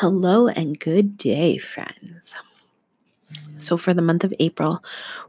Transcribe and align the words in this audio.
Hello 0.00 0.46
and 0.46 0.78
good 0.78 1.18
day, 1.18 1.58
friends. 1.58 2.32
So, 3.56 3.76
for 3.76 3.92
the 3.92 4.00
month 4.00 4.22
of 4.22 4.32
April, 4.38 4.80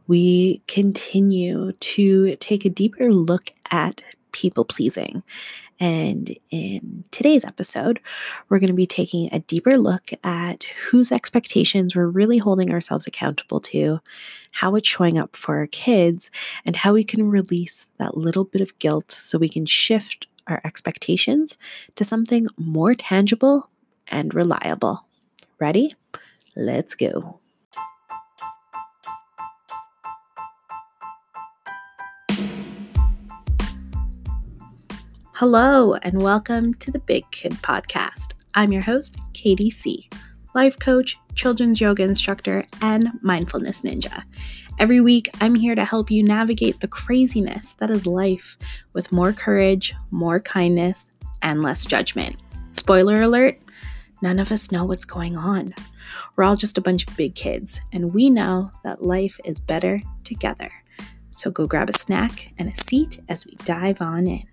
we 0.06 0.62
continue 0.68 1.72
to 1.72 2.36
take 2.36 2.66
a 2.66 2.70
deeper 2.70 3.12
look 3.12 3.50
at 3.72 4.04
people 4.32 4.66
pleasing. 4.66 5.24
And 5.80 6.38
in 6.52 7.04
today's 7.10 7.46
episode, 7.46 8.00
we're 8.48 8.60
going 8.60 8.68
to 8.68 8.76
be 8.76 8.86
taking 8.86 9.34
a 9.34 9.40
deeper 9.40 9.76
look 9.76 10.12
at 10.24 10.66
whose 10.92 11.12
expectations 11.12 11.96
we're 11.96 12.06
really 12.06 12.38
holding 12.38 12.72
ourselves 12.72 13.08
accountable 13.08 13.60
to, 13.62 14.02
how 14.52 14.76
it's 14.76 14.88
showing 14.88 15.18
up 15.18 15.36
for 15.36 15.58
our 15.58 15.66
kids, 15.66 16.30
and 16.64 16.76
how 16.76 16.94
we 16.94 17.04
can 17.04 17.28
release 17.28 17.88
that 17.98 18.18
little 18.18 18.46
bit 18.46 18.62
of 18.62 18.78
guilt 18.78 19.12
so 19.12 19.40
we 19.40 19.50
can 19.50 19.66
shift 19.66 20.28
our 20.46 20.62
expectations 20.64 21.58
to 21.96 22.04
something 22.04 22.46
more 22.56 22.94
tangible 22.94 23.69
and 24.10 24.34
reliable. 24.34 25.08
Ready? 25.60 25.96
Let's 26.56 26.96
go. 26.96 27.40
Hello, 35.34 35.94
and 35.94 36.22
welcome 36.22 36.74
to 36.74 36.92
the 36.92 37.00
Big 37.00 37.24
Kid 37.32 37.54
Podcast. 37.54 38.34
I'm 38.56 38.74
your 38.74 38.82
host, 38.82 39.18
Katie 39.32 39.70
C., 39.70 40.10
life 40.54 40.78
coach, 40.78 41.18
children's 41.34 41.80
yoga 41.80 42.04
instructor, 42.04 42.66
and 42.82 43.12
mindfulness 43.22 43.82
ninja. 43.82 44.24
Every 44.80 45.00
week, 45.00 45.30
I'm 45.40 45.56
here 45.56 45.76
to 45.76 45.86
help 45.86 46.12
you 46.12 46.24
navigate 46.24 46.82
the 46.82 46.90
craziness 46.90 47.72
that 47.74 47.90
is 47.90 48.06
life 48.06 48.58
with 48.92 49.14
more 49.14 49.32
courage, 49.32 49.94
more 50.12 50.42
kindness, 50.42 51.10
and 51.42 51.64
less 51.64 51.86
judgment. 51.86 52.36
Spoiler 52.74 53.22
alert 53.22 53.60
none 54.22 54.40
of 54.40 54.52
us 54.52 54.72
know 54.72 54.86
what's 54.86 55.06
going 55.06 55.36
on. 55.38 55.74
We're 56.36 56.44
all 56.44 56.56
just 56.56 56.78
a 56.78 56.82
bunch 56.82 57.08
of 57.08 57.16
big 57.18 57.36
kids, 57.36 57.80
and 57.92 58.14
we 58.14 58.30
know 58.30 58.72
that 58.84 59.04
life 59.04 59.40
is 59.46 59.60
better 59.60 60.02
together. 60.24 60.72
So 61.32 61.52
go 61.52 61.68
grab 61.68 61.90
a 61.90 61.94
snack 61.94 62.52
and 62.58 62.70
a 62.70 62.76
seat 62.76 63.20
as 63.30 63.46
we 63.46 63.54
dive 63.64 64.02
on 64.02 64.28
in. 64.28 64.44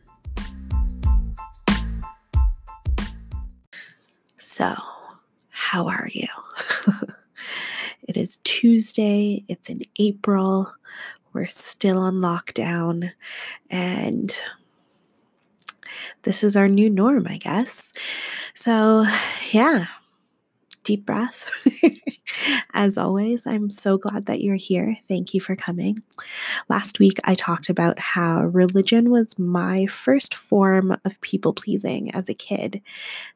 So, 4.39 4.75
how 5.49 5.89
are 5.89 6.09
you? 6.13 6.29
it 8.03 8.17
is 8.17 8.39
Tuesday, 8.45 9.45
it's 9.49 9.69
in 9.69 9.81
April, 9.99 10.73
we're 11.33 11.47
still 11.47 11.99
on 11.99 12.21
lockdown, 12.21 13.11
and 13.69 14.41
this 16.23 16.43
is 16.45 16.57
our 16.57 16.69
new 16.69 16.91
norm, 16.91 17.27
I 17.29 17.39
guess. 17.39 17.93
So, 18.55 19.07
yeah, 19.53 19.87
deep 20.87 21.05
breath. 21.05 21.51
As 22.73 22.97
always, 22.97 23.45
I'm 23.45 23.71
so 23.71 23.99
glad 23.99 24.27
that 24.27 24.41
you're 24.41 24.55
here. 24.55 24.99
Thank 25.09 25.35
you 25.35 25.41
for 25.41 25.57
coming. 25.57 25.99
Last 26.69 27.01
week, 27.01 27.19
I 27.25 27.35
talked 27.35 27.69
about 27.69 27.99
how 27.99 28.45
religion 28.45 29.11
was 29.11 29.37
my 29.37 29.87
first 29.87 30.33
form 30.33 30.97
of 31.05 31.21
people 31.21 31.53
pleasing 31.53 32.15
as 32.15 32.29
a 32.29 32.35
kid. 32.35 32.83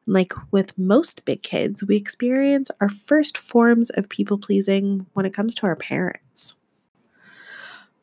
Like 0.07 0.33
with 0.51 0.77
most 0.77 1.25
big 1.25 1.43
kids, 1.43 1.83
we 1.83 1.97
experience 1.97 2.71
our 2.79 2.89
first 2.89 3.37
forms 3.37 3.89
of 3.89 4.07
people 4.07 4.37
pleasing 4.37 5.07
when 5.13 5.25
it 5.25 5.33
comes 5.33 5.53
to 5.55 5.65
our 5.65 5.75
parents. 5.75 6.55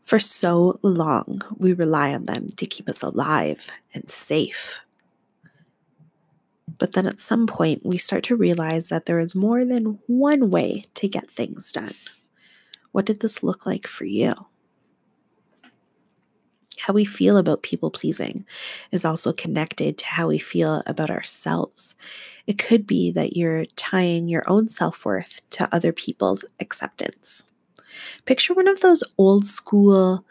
For 0.09 0.19
so 0.19 0.81
long, 0.83 1.41
we 1.59 1.75
rely 1.75 2.14
on 2.14 2.25
them 2.25 2.47
to 2.56 2.64
keep 2.64 2.89
us 2.89 3.03
alive 3.03 3.67
and 3.92 4.09
safe. 4.09 4.81
But 6.78 6.92
then 6.92 7.06
at 7.06 7.20
some 7.20 7.47
point, 7.47 7.84
we 7.84 7.98
start 7.98 8.25
to 8.25 8.34
realize 8.34 8.89
that 8.89 9.05
there 9.05 9.19
is 9.19 9.34
more 9.34 9.67
than 9.67 9.98
one 10.06 10.48
way 10.48 10.86
to 10.95 11.09
get 11.09 11.31
things 11.31 11.70
done. 11.73 11.92
What 12.91 13.05
did 13.05 13.20
this 13.20 13.42
look 13.42 13.67
like 13.67 13.86
for 13.86 14.06
you? 14.06 14.33
How 16.79 16.95
we 16.95 17.05
feel 17.05 17.36
about 17.36 17.63
people 17.63 17.90
pleasing 17.90 18.46
is 18.90 19.05
also 19.05 19.35
connected 19.35 19.98
to 19.98 20.07
how 20.07 20.29
we 20.29 20.39
feel 20.39 20.83
about 20.86 21.11
ourselves. 21.11 21.95
It 22.46 22.57
could 22.57 22.86
be 22.86 23.11
that 23.11 23.36
you're 23.36 23.67
tying 23.77 24.27
your 24.27 24.48
own 24.48 24.70
self 24.70 25.05
worth 25.05 25.42
to 25.51 25.69
other 25.70 25.92
people's 25.92 26.46
acceptance. 26.58 27.51
Picture 28.25 28.55
one 28.55 28.69
of 28.69 28.81
those 28.81 29.03
old 29.17 29.47
school 29.47 30.25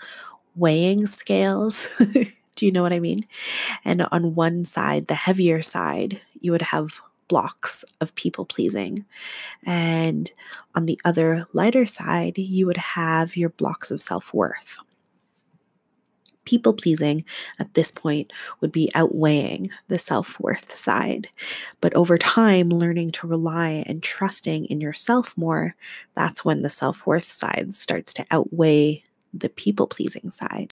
weighing 0.56 1.06
scales. 1.08 1.90
Do 2.56 2.66
you 2.66 2.72
know 2.72 2.82
what 2.82 2.94
I 2.94 3.00
mean? 3.00 3.26
And 3.86 4.08
on 4.12 4.34
one 4.34 4.66
side, 4.66 5.08
the 5.08 5.16
heavier 5.16 5.62
side, 5.62 6.22
you 6.40 6.52
would 6.52 6.64
have 6.64 7.00
blocks 7.28 7.86
of 8.02 8.16
people 8.16 8.46
pleasing. 8.46 9.06
And 9.66 10.32
on 10.74 10.86
the 10.86 11.00
other 11.06 11.46
lighter 11.54 11.86
side, 11.86 12.38
you 12.38 12.66
would 12.66 12.78
have 12.78 13.36
your 13.36 13.50
blocks 13.50 13.92
of 13.92 14.02
self 14.02 14.34
worth 14.34 14.80
people 16.48 16.74
pleasing 16.74 17.26
at 17.60 17.74
this 17.74 17.92
point 17.92 18.32
would 18.62 18.72
be 18.72 18.90
outweighing 18.96 19.70
the 19.90 20.00
self 20.00 20.40
worth 20.40 20.76
side. 20.78 21.28
But 21.82 21.94
over 21.94 22.18
time, 22.18 22.70
learning 22.70 23.12
to 23.12 23.28
rely 23.28 23.84
and 23.86 24.02
trusting 24.02 24.66
in 24.66 24.80
yourself 24.80 25.38
more, 25.38 25.76
that's 26.16 26.46
when 26.46 26.62
the 26.62 26.70
self 26.70 27.06
worth 27.06 27.30
side 27.30 27.76
starts 27.76 28.14
to 28.14 28.26
outweigh 28.32 29.04
the 29.34 29.50
people 29.50 29.88
pleasing 29.88 30.32
side. 30.32 30.74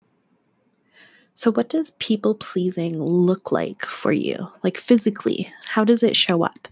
So, 1.34 1.50
what 1.50 1.70
does 1.70 1.92
people 1.92 2.34
pleasing 2.34 3.02
look 3.02 3.50
like 3.50 3.86
for 3.86 4.12
you? 4.12 4.48
Like 4.62 4.76
physically, 4.76 5.50
how 5.68 5.84
does 5.84 6.02
it 6.02 6.16
show 6.16 6.42
up? 6.42 6.68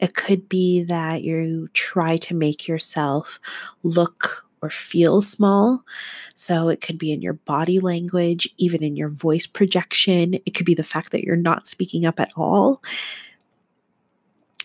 It 0.00 0.16
could 0.16 0.48
be 0.48 0.82
that 0.82 1.22
you 1.22 1.68
try 1.72 2.16
to 2.16 2.34
make 2.34 2.66
yourself 2.66 3.38
look 3.84 4.46
or 4.62 4.70
feel 4.70 5.20
small. 5.20 5.84
So 6.36 6.68
it 6.68 6.80
could 6.80 6.96
be 6.96 7.12
in 7.12 7.20
your 7.20 7.34
body 7.34 7.80
language, 7.80 8.48
even 8.56 8.82
in 8.82 8.96
your 8.96 9.08
voice 9.08 9.46
projection. 9.46 10.34
It 10.46 10.54
could 10.54 10.66
be 10.66 10.74
the 10.74 10.84
fact 10.84 11.10
that 11.10 11.24
you're 11.24 11.36
not 11.36 11.66
speaking 11.66 12.06
up 12.06 12.20
at 12.20 12.30
all. 12.36 12.80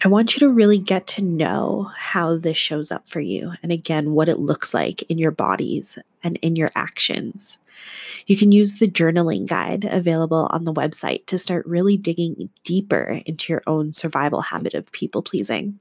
I 0.05 0.09
want 0.09 0.35
you 0.35 0.39
to 0.41 0.53
really 0.53 0.77
get 0.77 1.07
to 1.07 1.23
know 1.23 1.91
how 1.97 2.37
this 2.37 2.55
shows 2.55 2.91
up 2.91 3.09
for 3.09 3.19
you 3.19 3.53
and 3.63 3.71
again, 3.71 4.11
what 4.11 4.29
it 4.29 4.37
looks 4.37 4.71
like 4.71 5.01
in 5.03 5.17
your 5.17 5.31
bodies 5.31 5.97
and 6.23 6.37
in 6.37 6.55
your 6.55 6.69
actions. 6.75 7.57
You 8.27 8.37
can 8.37 8.51
use 8.51 8.75
the 8.75 8.87
journaling 8.87 9.47
guide 9.47 9.85
available 9.89 10.47
on 10.51 10.65
the 10.65 10.73
website 10.73 11.25
to 11.27 11.39
start 11.39 11.65
really 11.65 11.97
digging 11.97 12.49
deeper 12.63 13.21
into 13.25 13.51
your 13.51 13.63
own 13.65 13.91
survival 13.91 14.41
habit 14.41 14.75
of 14.75 14.91
people 14.91 15.23
pleasing 15.23 15.79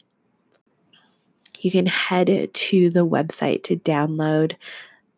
you 1.60 1.70
can 1.70 1.86
head 1.86 2.50
to 2.52 2.90
the 2.90 3.06
website 3.06 3.62
to 3.64 3.76
download 3.76 4.56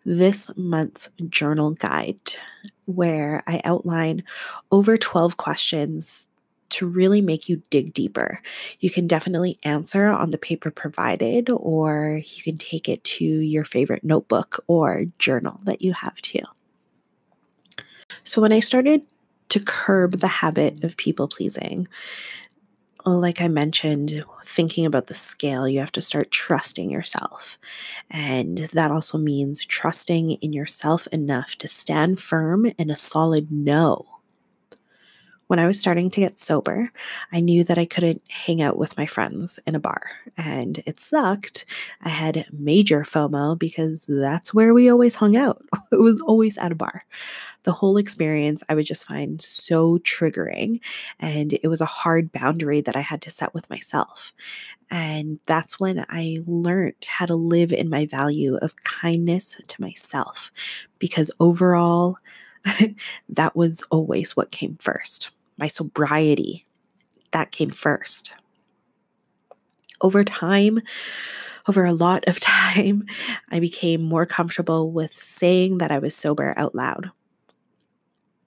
this 0.04 0.50
month's 0.56 1.10
journal 1.28 1.72
guide, 1.72 2.34
where 2.86 3.42
I 3.46 3.60
outline 3.64 4.24
over 4.70 4.96
12 4.96 5.36
questions 5.36 6.26
to 6.70 6.86
really 6.86 7.20
make 7.20 7.48
you 7.48 7.62
dig 7.70 7.92
deeper. 7.92 8.40
You 8.80 8.90
can 8.90 9.06
definitely 9.06 9.58
answer 9.62 10.06
on 10.06 10.30
the 10.30 10.38
paper 10.38 10.70
provided, 10.70 11.50
or 11.50 12.20
you 12.24 12.42
can 12.42 12.56
take 12.56 12.88
it 12.88 13.02
to 13.04 13.24
your 13.24 13.64
favorite 13.64 14.04
notebook 14.04 14.62
or 14.66 15.04
journal 15.18 15.60
that 15.64 15.82
you 15.82 15.92
have 15.92 16.20
too. 16.20 16.42
So, 18.24 18.40
when 18.40 18.52
I 18.52 18.60
started 18.60 19.06
to 19.50 19.60
curb 19.60 20.18
the 20.18 20.28
habit 20.28 20.84
of 20.84 20.96
people 20.96 21.28
pleasing, 21.28 21.88
like 23.16 23.40
I 23.40 23.48
mentioned, 23.48 24.24
thinking 24.44 24.86
about 24.86 25.06
the 25.06 25.14
scale, 25.14 25.68
you 25.68 25.80
have 25.80 25.92
to 25.92 26.02
start 26.02 26.30
trusting 26.30 26.90
yourself. 26.90 27.58
And 28.10 28.58
that 28.72 28.90
also 28.90 29.18
means 29.18 29.64
trusting 29.64 30.32
in 30.32 30.52
yourself 30.52 31.06
enough 31.08 31.56
to 31.56 31.68
stand 31.68 32.20
firm 32.20 32.66
in 32.78 32.90
a 32.90 32.98
solid 32.98 33.50
no 33.50 34.17
when 35.48 35.58
I 35.58 35.66
was 35.66 35.80
starting 35.80 36.10
to 36.10 36.20
get 36.20 36.38
sober, 36.38 36.92
I 37.32 37.40
knew 37.40 37.64
that 37.64 37.78
I 37.78 37.86
couldn't 37.86 38.22
hang 38.28 38.60
out 38.60 38.76
with 38.76 38.96
my 38.98 39.06
friends 39.06 39.58
in 39.66 39.74
a 39.74 39.80
bar. 39.80 40.02
And 40.36 40.82
it 40.84 41.00
sucked. 41.00 41.64
I 42.02 42.10
had 42.10 42.46
major 42.52 43.00
FOMO 43.00 43.58
because 43.58 44.04
that's 44.06 44.52
where 44.52 44.74
we 44.74 44.90
always 44.90 45.16
hung 45.16 45.36
out. 45.36 45.64
It 45.90 46.02
was 46.02 46.20
always 46.20 46.58
at 46.58 46.70
a 46.70 46.74
bar. 46.74 47.04
The 47.62 47.72
whole 47.72 47.96
experience 47.96 48.62
I 48.68 48.74
would 48.74 48.84
just 48.84 49.08
find 49.08 49.40
so 49.40 49.98
triggering. 49.98 50.80
And 51.18 51.54
it 51.54 51.66
was 51.66 51.80
a 51.80 51.86
hard 51.86 52.30
boundary 52.30 52.82
that 52.82 52.94
I 52.94 53.00
had 53.00 53.22
to 53.22 53.30
set 53.30 53.54
with 53.54 53.68
myself. 53.70 54.34
And 54.90 55.40
that's 55.46 55.80
when 55.80 56.04
I 56.10 56.40
learned 56.46 57.06
how 57.06 57.24
to 57.24 57.34
live 57.34 57.72
in 57.72 57.88
my 57.88 58.04
value 58.04 58.56
of 58.56 58.76
kindness 58.84 59.56
to 59.66 59.80
myself. 59.80 60.52
Because 60.98 61.30
overall, 61.40 62.18
that 63.30 63.56
was 63.56 63.82
always 63.90 64.36
what 64.36 64.50
came 64.50 64.76
first 64.78 65.30
my 65.58 65.66
sobriety. 65.66 66.66
That 67.32 67.52
came 67.52 67.70
first. 67.70 68.34
Over 70.00 70.24
time, 70.24 70.80
over 71.68 71.84
a 71.84 71.92
lot 71.92 72.26
of 72.26 72.40
time, 72.40 73.04
I 73.50 73.60
became 73.60 74.02
more 74.02 74.26
comfortable 74.26 74.90
with 74.90 75.12
saying 75.12 75.78
that 75.78 75.92
I 75.92 75.98
was 75.98 76.16
sober 76.16 76.54
out 76.56 76.74
loud. 76.74 77.10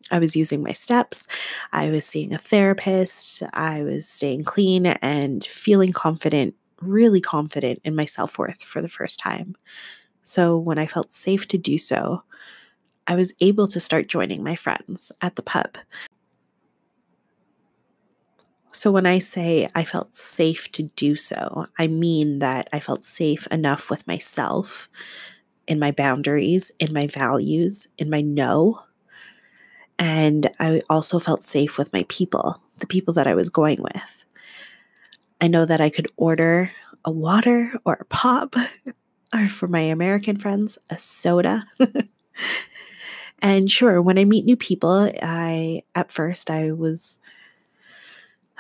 I 0.10 0.20
was 0.20 0.36
using 0.36 0.62
my 0.62 0.74
steps. 0.74 1.28
I 1.72 1.90
was 1.90 2.06
seeing 2.06 2.34
a 2.34 2.38
therapist. 2.38 3.44
I 3.54 3.84
was 3.84 4.10
staying 4.10 4.44
clean 4.44 4.86
and 4.86 5.44
feeling 5.44 5.94
confident, 5.94 6.56
really 6.82 7.22
confident 7.22 7.80
in 7.84 7.96
my 7.96 8.06
self 8.06 8.38
worth 8.38 8.62
for 8.64 8.82
the 8.82 8.90
first 8.90 9.20
time. 9.20 9.56
So 10.24 10.58
when 10.58 10.78
I 10.78 10.86
felt 10.86 11.12
safe 11.12 11.48
to 11.50 11.58
do 11.58 11.78
so, 11.78 12.24
I 13.08 13.16
was 13.16 13.34
able 13.40 13.68
to 13.70 13.80
start 13.80 14.08
joining 14.08 14.44
my 14.44 14.56
friends 14.56 15.12
at 15.22 15.36
the 15.36 15.44
pub. 15.44 15.78
So, 18.74 18.92
when 18.92 19.06
I 19.06 19.20
say 19.20 19.70
I 19.76 19.84
felt 19.84 20.16
safe 20.16 20.72
to 20.74 20.84
do 20.84 21.16
so, 21.16 21.68
I 21.78 21.88
mean 21.88 22.40
that 22.40 22.70
I 22.72 22.80
felt 22.80 23.04
safe 23.04 23.46
enough 23.48 23.90
with 23.90 24.08
myself, 24.08 24.90
in 25.68 25.78
my 25.80 25.92
boundaries, 25.92 26.72
in 26.80 26.94
my 26.94 27.08
values, 27.08 27.88
in 27.98 28.10
my 28.10 28.22
no. 28.22 28.82
And 30.00 30.50
I 30.60 30.82
also 30.90 31.20
felt 31.20 31.44
safe 31.44 31.78
with 31.78 31.94
my 31.94 32.06
people, 32.08 32.62
the 32.80 32.88
people 32.88 33.14
that 33.16 33.28
I 33.28 33.36
was 33.36 33.50
going 33.50 33.82
with. 33.82 34.24
I 35.40 35.48
know 35.48 35.66
that 35.66 35.82
I 35.82 35.90
could 35.90 36.08
order 36.18 36.72
a 37.04 37.12
water 37.12 37.74
or 37.86 37.98
a 38.00 38.06
pop, 38.06 38.56
or 39.34 39.48
for 39.48 39.68
my 39.68 39.82
American 39.82 40.38
friends, 40.38 40.78
a 40.90 40.98
soda. 41.00 41.66
and 43.40 43.70
sure, 43.70 44.02
when 44.02 44.18
I 44.18 44.26
meet 44.26 44.46
new 44.46 44.56
people, 44.56 45.12
I, 45.22 45.84
at 45.96 46.12
first, 46.12 46.50
I 46.50 46.72
was 46.72 47.20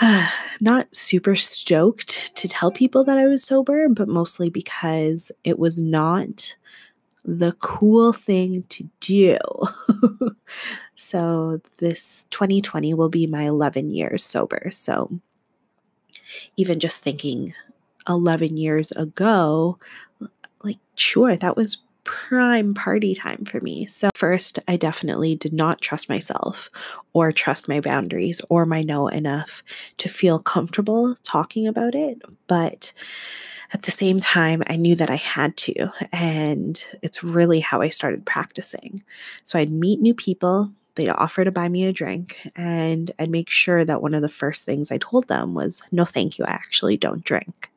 not 0.61 0.93
super 0.93 1.35
stoked 1.35 2.35
to 2.35 2.47
tell 2.47 2.71
people 2.71 3.03
that 3.03 3.17
I 3.17 3.25
was 3.25 3.43
sober, 3.43 3.87
but 3.89 4.07
mostly 4.07 4.49
because 4.49 5.31
it 5.43 5.59
was 5.59 5.79
not 5.79 6.55
the 7.23 7.51
cool 7.53 8.13
thing 8.13 8.63
to 8.69 8.89
do. 8.99 9.37
so, 10.95 11.61
this 11.77 12.25
2020 12.31 12.93
will 12.93 13.09
be 13.09 13.27
my 13.27 13.43
11 13.43 13.91
years 13.91 14.23
sober. 14.23 14.69
So, 14.71 15.19
even 16.57 16.79
just 16.79 17.03
thinking 17.03 17.53
11 18.09 18.57
years 18.57 18.91
ago, 18.91 19.77
like, 20.63 20.79
sure, 20.95 21.35
that 21.35 21.55
was 21.55 21.77
prime 22.03 22.73
party 22.73 23.13
time 23.13 23.45
for 23.45 23.59
me. 23.61 23.85
So, 23.87 24.09
first, 24.15 24.59
I 24.67 24.77
definitely 24.77 25.35
did 25.35 25.53
not 25.53 25.81
trust 25.81 26.09
myself 26.09 26.69
or 27.13 27.31
trust 27.31 27.67
my 27.67 27.79
boundaries 27.79 28.41
or 28.49 28.65
my 28.65 28.81
no 28.81 29.07
enough 29.07 29.63
to 29.97 30.09
feel 30.09 30.39
comfortable 30.39 31.15
talking 31.23 31.67
about 31.67 31.95
it. 31.95 32.21
But 32.47 32.93
at 33.73 33.83
the 33.83 33.91
same 33.91 34.19
time, 34.19 34.63
I 34.67 34.75
knew 34.75 34.95
that 34.95 35.09
I 35.09 35.15
had 35.15 35.55
to. 35.57 35.89
And 36.11 36.83
it's 37.01 37.23
really 37.23 37.61
how 37.61 37.81
I 37.81 37.89
started 37.89 38.25
practicing. 38.25 39.03
So, 39.43 39.59
I'd 39.59 39.71
meet 39.71 40.01
new 40.01 40.13
people. 40.13 40.71
They'd 40.95 41.09
offer 41.09 41.45
to 41.45 41.51
buy 41.51 41.69
me 41.69 41.85
a 41.85 41.93
drink, 41.93 42.51
and 42.53 43.09
I'd 43.17 43.29
make 43.29 43.49
sure 43.49 43.85
that 43.85 44.01
one 44.01 44.13
of 44.13 44.21
the 44.21 44.27
first 44.27 44.65
things 44.65 44.91
I 44.91 44.97
told 44.97 45.29
them 45.29 45.53
was, 45.53 45.81
No, 45.91 46.03
thank 46.03 46.37
you. 46.37 46.45
I 46.45 46.51
actually 46.51 46.97
don't 46.97 47.23
drink. 47.23 47.69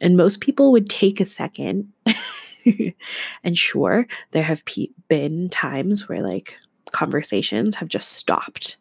And 0.00 0.16
most 0.16 0.40
people 0.40 0.72
would 0.72 0.88
take 0.88 1.20
a 1.20 1.24
second 1.24 1.92
and 3.44 3.56
sure, 3.56 4.06
there 4.32 4.42
have 4.42 4.64
pe- 4.64 4.88
been 5.08 5.48
times 5.48 6.08
where 6.08 6.22
like 6.22 6.58
conversations 6.92 7.76
have 7.76 7.88
just 7.88 8.12
stopped. 8.12 8.76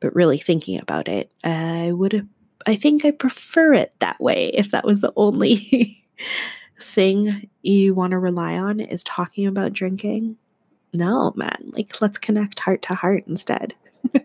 But 0.00 0.14
really 0.14 0.38
thinking 0.38 0.80
about 0.80 1.08
it, 1.08 1.30
I 1.44 1.92
would 1.92 2.26
I 2.66 2.76
think 2.76 3.04
I 3.04 3.10
prefer 3.10 3.74
it 3.74 3.94
that 4.00 4.20
way 4.20 4.48
if 4.48 4.70
that 4.70 4.84
was 4.84 5.00
the 5.00 5.12
only 5.16 6.04
thing 6.80 7.48
you 7.62 7.94
want 7.94 8.12
to 8.12 8.18
rely 8.18 8.56
on 8.56 8.80
is 8.80 9.04
talking 9.04 9.46
about 9.46 9.72
drinking. 9.72 10.36
No, 10.92 11.32
man, 11.36 11.70
like 11.72 12.00
let's 12.00 12.18
connect 12.18 12.60
heart 12.60 12.82
to 12.82 12.94
heart 12.94 13.24
instead. 13.26 13.74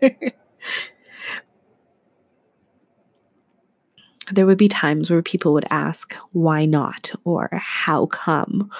there 4.32 4.46
would 4.46 4.58
be 4.58 4.68
times 4.68 5.10
where 5.10 5.22
people 5.22 5.52
would 5.52 5.66
ask 5.70 6.14
why 6.32 6.64
not? 6.64 7.12
or 7.24 7.48
how 7.52 8.06
come? 8.06 8.70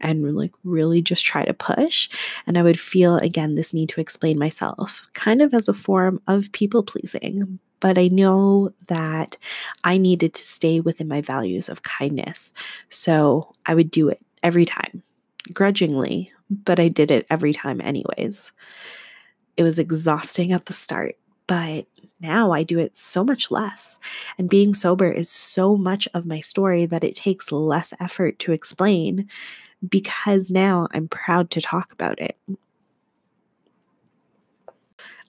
and 0.00 0.36
like 0.36 0.52
really 0.64 1.00
just 1.00 1.24
try 1.24 1.44
to 1.44 1.54
push. 1.54 2.08
And 2.46 2.58
i 2.58 2.62
would 2.62 2.78
feel 2.78 3.16
again 3.16 3.54
this 3.54 3.72
need 3.74 3.88
to 3.90 4.00
explain 4.00 4.38
myself 4.38 5.02
kind 5.14 5.40
of 5.42 5.54
as 5.54 5.68
a 5.68 5.74
form 5.74 6.20
of 6.28 6.52
people 6.52 6.82
pleasing 6.82 7.58
but 7.80 7.98
i 7.98 8.08
know 8.08 8.70
that 8.88 9.36
i 9.82 9.96
needed 9.96 10.34
to 10.34 10.42
stay 10.42 10.80
within 10.80 11.08
my 11.08 11.20
values 11.20 11.68
of 11.68 11.82
kindness. 11.82 12.52
So 12.88 13.52
i 13.66 13.74
would 13.74 13.90
do 13.90 14.08
it 14.08 14.20
every 14.42 14.64
time 14.64 15.02
grudgingly 15.52 16.30
but 16.50 16.78
i 16.78 16.88
did 16.88 17.10
it 17.10 17.26
every 17.30 17.52
time 17.52 17.80
anyways. 17.80 18.52
It 19.56 19.62
was 19.62 19.78
exhausting 19.78 20.52
at 20.52 20.66
the 20.66 20.72
start 20.72 21.16
but 21.46 21.86
now 22.24 22.52
I 22.52 22.62
do 22.62 22.78
it 22.78 22.96
so 22.96 23.22
much 23.22 23.50
less. 23.50 24.00
And 24.38 24.48
being 24.48 24.72
sober 24.72 25.10
is 25.12 25.28
so 25.28 25.76
much 25.76 26.08
of 26.14 26.24
my 26.24 26.40
story 26.40 26.86
that 26.86 27.04
it 27.04 27.14
takes 27.14 27.52
less 27.52 27.92
effort 28.00 28.38
to 28.40 28.52
explain 28.52 29.28
because 29.86 30.50
now 30.50 30.88
I'm 30.94 31.06
proud 31.06 31.50
to 31.50 31.60
talk 31.60 31.92
about 31.92 32.18
it. 32.18 32.36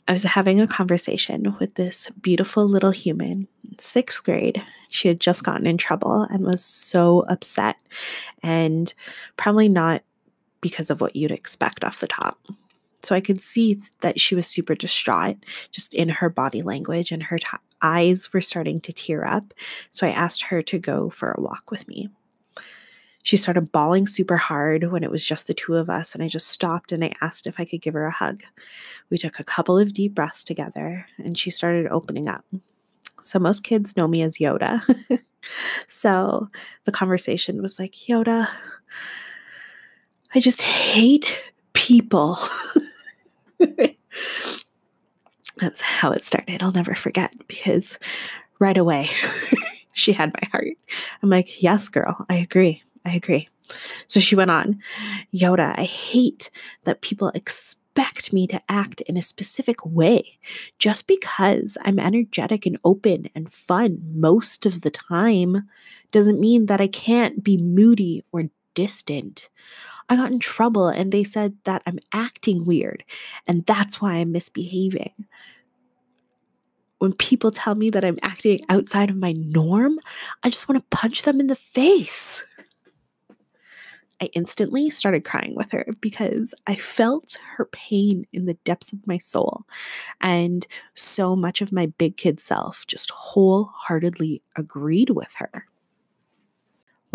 I 0.08 0.14
was 0.14 0.24
having 0.24 0.62
a 0.62 0.68
conversation 0.68 1.58
with 1.60 1.74
this 1.76 2.10
beautiful 2.22 2.66
little 2.66 2.92
human, 2.92 3.48
sixth 3.80 4.24
grade. 4.24 4.64
She 4.88 5.08
had 5.08 5.20
just 5.20 5.44
gotten 5.44 5.66
in 5.66 5.78
trouble 5.78 6.22
and 6.22 6.46
was 6.46 6.64
so 6.64 7.26
upset, 7.28 7.82
and 8.44 8.94
probably 9.36 9.68
not 9.68 10.04
because 10.62 10.90
of 10.92 11.02
what 11.02 11.16
you'd 11.16 11.32
expect 11.32 11.84
off 11.84 12.00
the 12.00 12.08
top. 12.08 12.40
So 13.06 13.14
I 13.14 13.22
could 13.22 13.42
see 13.42 13.80
that 14.02 14.20
she 14.20 14.34
was 14.34 14.48
super 14.48 14.74
distraught 14.74 15.38
just 15.72 15.94
in 15.94 16.10
her 16.10 16.30
body 16.30 16.62
language, 16.62 17.12
and 17.12 17.24
her 17.24 17.38
t- 17.38 17.48
eyes 17.82 18.34
were 18.34 18.42
starting 18.42 18.80
to 18.82 18.92
tear 18.92 19.26
up. 19.26 19.54
So 19.92 20.08
I 20.08 20.12
asked 20.12 20.44
her 20.44 20.62
to 20.64 20.80
go 20.80 21.10
for 21.10 21.32
a 21.32 21.42
walk 21.42 21.70
with 21.70 21.88
me. 21.88 22.10
She 23.22 23.38
started 23.38 23.72
bawling 23.72 24.06
super 24.06 24.38
hard 24.38 24.92
when 24.92 25.04
it 25.04 25.10
was 25.10 25.26
just 25.26 25.48
the 25.48 25.54
two 25.54 25.76
of 25.76 25.90
us, 25.90 26.14
and 26.14 26.24
I 26.24 26.28
just 26.28 26.48
stopped 26.48 26.92
and 26.92 27.04
I 27.04 27.14
asked 27.22 27.48
if 27.48 27.60
I 27.60 27.66
could 27.66 27.82
give 27.82 27.94
her 27.94 28.06
a 28.06 28.12
hug. 28.12 28.44
We 29.10 29.18
took 29.18 29.40
a 29.40 29.44
couple 29.44 29.78
of 29.80 29.94
deep 29.94 30.14
breaths 30.14 30.44
together, 30.44 31.08
and 31.18 31.38
she 31.38 31.50
started 31.50 31.88
opening 31.92 32.28
up. 32.28 32.46
So, 33.22 33.40
most 33.40 33.64
kids 33.64 33.98
know 33.98 34.08
me 34.08 34.22
as 34.22 34.38
Yoda. 34.38 34.82
so, 35.88 36.50
the 36.84 36.92
conversation 36.92 37.62
was 37.64 37.80
like, 37.80 37.94
Yoda, 38.08 38.48
I 40.36 40.40
just 40.40 40.62
hate 40.62 41.42
people. 41.74 42.38
That's 45.58 45.82
how 45.82 46.12
it 46.12 46.22
started. 46.22 46.62
I'll 46.62 46.72
never 46.72 46.96
forget 46.96 47.34
because 47.48 47.98
right 48.60 48.78
away 48.78 49.10
she 49.96 50.14
had 50.14 50.34
my 50.34 50.48
heart. 50.52 50.78
I'm 51.24 51.30
like, 51.30 51.62
yes, 51.62 51.88
girl, 51.88 52.26
I 52.30 52.36
agree. 52.36 52.84
I 53.06 53.12
agree. 53.16 53.50
So 54.08 54.20
she 54.20 54.36
went 54.36 54.52
on, 54.52 54.80
Yoda, 55.34 55.74
I 55.78 55.84
hate 55.84 56.50
that 56.84 57.02
people 57.02 57.30
expect 57.30 58.34
me 58.34 58.46
to 58.48 58.62
act 58.70 59.02
in 59.02 59.18
a 59.18 59.22
specific 59.22 59.86
way 59.86 60.38
just 60.80 61.08
because 61.08 61.78
I'm 61.84 62.00
energetic 62.00 62.66
and 62.66 62.78
open 62.84 63.30
and 63.34 63.52
fun 63.52 64.00
most 64.14 64.66
of 64.66 64.82
the 64.82 64.92
time 64.92 65.68
doesn't 66.12 66.40
mean 66.40 66.68
that 66.68 66.82
I 66.82 66.88
can't 66.88 67.44
be 67.44 67.58
moody 67.58 68.24
or 68.32 68.44
distant. 68.76 69.50
I 70.08 70.16
got 70.16 70.32
in 70.32 70.40
trouble 70.40 70.88
and 70.88 71.12
they 71.12 71.24
said 71.24 71.58
that 71.64 71.82
I'm 71.88 72.00
acting 72.12 72.66
weird 72.66 73.04
and 73.48 73.66
that's 73.66 74.02
why 74.02 74.16
I'm 74.16 74.32
misbehaving. 74.32 75.26
When 77.00 77.14
people 77.14 77.52
tell 77.52 77.76
me 77.76 77.90
that 77.90 78.06
I'm 78.06 78.20
acting 78.22 78.62
outside 78.70 79.10
of 79.10 79.18
my 79.18 79.34
norm, 79.34 80.00
I 80.44 80.50
just 80.50 80.70
want 80.70 80.80
to 80.80 80.98
punch 80.98 81.24
them 81.24 81.40
in 81.40 81.48
the 81.48 81.56
face. 81.56 82.44
I 84.22 84.30
instantly 84.34 84.90
started 84.90 85.26
crying 85.26 85.56
with 85.56 85.72
her 85.72 85.86
because 86.00 86.54
I 86.66 86.76
felt 86.76 87.38
her 87.58 87.66
pain 87.66 88.26
in 88.32 88.46
the 88.46 88.54
depths 88.64 88.94
of 88.94 89.06
my 89.06 89.18
soul. 89.18 89.64
And 90.22 90.66
so 90.94 91.36
much 91.36 91.62
of 91.62 91.74
my 91.74 91.88
big 91.88 92.16
kid 92.16 92.40
self 92.40 92.88
just 92.88 93.12
wholeheartedly 93.12 94.42
agreed 94.56 95.10
with 95.10 95.34
her 95.36 95.68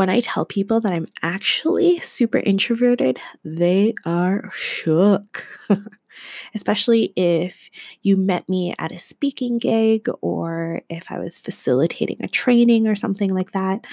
when 0.00 0.08
I 0.08 0.20
tell 0.20 0.46
people 0.46 0.80
that 0.80 0.94
I'm 0.94 1.04
actually 1.20 1.98
super 1.98 2.38
introverted, 2.38 3.20
they 3.44 3.92
are 4.06 4.50
shook. 4.54 5.46
Especially 6.54 7.12
if 7.16 7.68
you 8.00 8.16
met 8.16 8.48
me 8.48 8.74
at 8.78 8.92
a 8.92 8.98
speaking 8.98 9.58
gig 9.58 10.08
or 10.22 10.80
if 10.88 11.12
I 11.12 11.18
was 11.18 11.38
facilitating 11.38 12.16
a 12.20 12.28
training 12.28 12.88
or 12.88 12.96
something 12.96 13.34
like 13.34 13.52
that. 13.52 13.86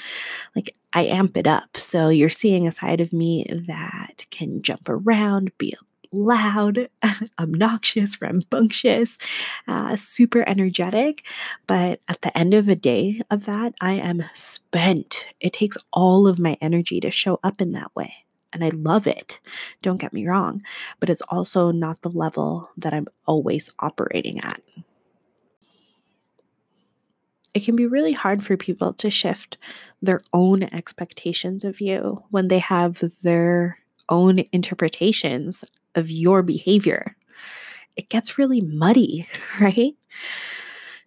Like, 0.56 0.78
I 0.94 1.08
amp 1.08 1.36
it 1.36 1.46
up. 1.46 1.76
So 1.76 2.08
you're 2.08 2.30
seeing 2.30 2.66
a 2.66 2.72
side 2.72 3.02
of 3.02 3.12
me 3.12 3.46
that 3.68 4.28
can 4.32 4.62
jump 4.62 4.88
around, 4.88 5.52
be 5.58 5.76
loud, 6.12 6.90
obnoxious, 7.40 8.22
rambunctious, 8.22 9.18
uh, 9.68 9.96
super 9.96 10.48
energetic. 10.48 11.26
But 11.68 12.02
at 12.08 12.22
the 12.22 12.36
end 12.38 12.54
of 12.54 12.70
a 12.70 12.76
day 12.76 13.22
of 13.30 13.46
that, 13.46 13.74
I 13.82 13.94
am 13.94 14.24
spent. 14.34 15.26
It 15.40 15.54
takes 15.54 15.78
all 15.94 16.28
of 16.28 16.40
my 16.40 16.58
energy 16.62 17.00
to 17.02 17.12
show 17.12 17.40
up 17.44 17.62
in 17.62 17.72
that 17.74 17.96
way. 17.96 18.14
and 18.54 18.64
I 18.64 18.70
love 18.70 19.08
it. 19.08 19.40
Don't 19.82 19.98
get 20.00 20.14
me 20.14 20.28
wrong, 20.28 20.62
but 21.00 21.10
it's 21.10 21.22
also 21.24 21.72
not 21.72 22.02
the 22.02 22.10
level 22.10 22.70
that 22.78 22.94
I'm 22.94 23.08
always 23.26 23.72
operating 23.80 24.40
at. 24.40 24.62
It 27.54 27.66
can 27.66 27.76
be 27.76 27.86
really 27.88 28.14
hard 28.14 28.44
for 28.46 28.56
people 28.56 28.94
to 28.94 29.10
shift 29.10 29.58
their 30.02 30.22
own 30.34 30.64
expectations 30.64 31.64
of 31.64 31.82
you 31.82 32.24
when 32.30 32.48
they 32.50 32.60
have 32.60 33.04
their 33.24 33.80
own 34.10 34.44
interpretations 34.52 35.64
of 35.98 36.10
your 36.10 36.44
behavior. 36.44 37.16
It 37.96 38.10
gets 38.10 38.38
really 38.38 38.62
muddy, 38.62 39.28
right? 39.60 39.96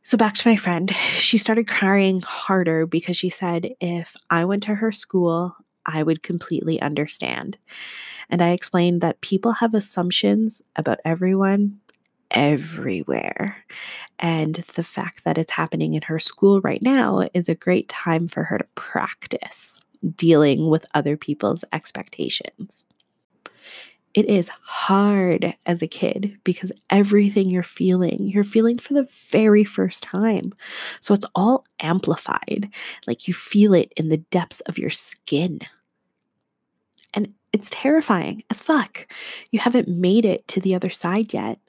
So, 0.03 0.19
back 0.19 0.35
to 0.35 0.49
my 0.49 0.57
friend, 0.57 0.91
she 0.91 1.39
started 1.39 1.69
crying 1.69 2.21
harder 2.23 2.87
because 2.87 3.17
she 3.17 3.29
said 3.29 3.75
if 3.81 4.17
I 4.29 4.45
went 4.45 4.63
to 4.65 4.75
her 4.75 4.93
school, 4.93 5.57
I 5.87 6.03
would 6.03 6.23
completely 6.23 6.81
understand. 6.81 7.59
And 8.29 8.43
I 8.43 8.51
explained 8.51 9.01
that 9.01 9.21
people 9.21 9.53
have 9.53 9.75
assumptions 9.75 10.63
about 10.77 11.01
everyone 11.05 11.81
everywhere. 12.31 13.65
And 14.19 14.57
the 14.75 14.85
fact 14.85 15.25
that 15.25 15.39
it's 15.39 15.53
happening 15.53 15.95
in 15.95 16.03
her 16.03 16.19
school 16.19 16.61
right 16.61 16.83
now 16.83 17.29
is 17.35 17.49
a 17.49 17.55
great 17.55 17.89
time 17.89 18.29
for 18.29 18.45
her 18.45 18.59
to 18.59 18.67
practice 18.75 19.81
dealing 20.17 20.69
with 20.69 20.87
other 20.95 21.17
people's 21.17 21.65
expectations. 21.73 22.85
It 24.13 24.27
is 24.27 24.49
hard 24.49 25.55
as 25.67 25.83
a 25.83 25.87
kid 25.87 26.39
because 26.43 26.73
everything 26.91 27.49
you're 27.49 27.63
feeling, 27.63 28.27
you're 28.27 28.43
feeling 28.43 28.77
for 28.79 28.93
the 28.95 29.09
very 29.29 29.63
first 29.63 30.03
time. 30.03 30.53
So 31.01 31.15
it's 31.15 31.27
all 31.35 31.65
amplified, 31.79 32.69
like 33.07 33.29
you 33.29 33.35
feel 33.35 33.73
it 33.73 33.93
in 33.97 34.09
the 34.09 34.17
depths 34.17 34.61
of 34.61 34.79
your 34.79 34.91
skin. 34.91 35.61
And 37.15 37.35
it's 37.53 37.71
terrifying 37.71 38.43
as 38.51 38.61
fuck. 38.61 39.07
You 39.53 39.61
haven't 39.61 39.89
made 39.89 40.25
it 40.25 40.47
to 40.49 40.61
the 40.61 40.75
other 40.75 40.91
side 40.91 41.33
yet. 41.33 41.61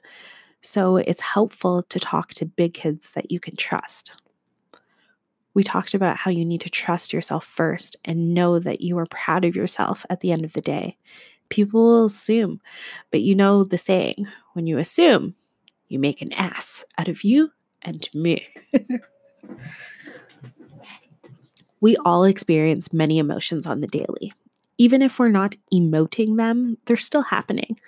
So 0.60 0.96
it's 0.96 1.20
helpful 1.20 1.82
to 1.84 2.00
talk 2.00 2.34
to 2.34 2.46
big 2.46 2.74
kids 2.74 3.12
that 3.12 3.30
you 3.30 3.38
can 3.38 3.54
trust. 3.54 4.16
We 5.54 5.62
talked 5.62 5.94
about 5.94 6.16
how 6.16 6.30
you 6.30 6.44
need 6.44 6.62
to 6.62 6.70
trust 6.70 7.12
yourself 7.12 7.44
first 7.44 7.96
and 8.04 8.32
know 8.34 8.58
that 8.58 8.80
you 8.80 8.98
are 8.98 9.06
proud 9.06 9.44
of 9.44 9.54
yourself 9.54 10.06
at 10.08 10.20
the 10.20 10.32
end 10.32 10.44
of 10.44 10.54
the 10.54 10.60
day 10.60 10.96
people 11.52 11.84
will 11.84 12.06
assume. 12.06 12.60
But 13.10 13.20
you 13.20 13.34
know 13.34 13.62
the 13.62 13.76
saying 13.76 14.26
when 14.54 14.66
you 14.66 14.78
assume, 14.78 15.34
you 15.86 15.98
make 15.98 16.22
an 16.22 16.32
ass 16.32 16.84
out 16.96 17.08
of 17.08 17.22
you 17.22 17.52
and 17.82 18.08
me. 18.14 18.48
we 21.80 21.96
all 22.06 22.24
experience 22.24 22.94
many 22.94 23.18
emotions 23.18 23.66
on 23.66 23.82
the 23.82 23.86
daily. 23.86 24.32
Even 24.78 25.02
if 25.02 25.18
we're 25.18 25.28
not 25.28 25.56
emoting 25.72 26.38
them, 26.38 26.78
they're 26.86 26.96
still 26.96 27.22
happening. 27.22 27.78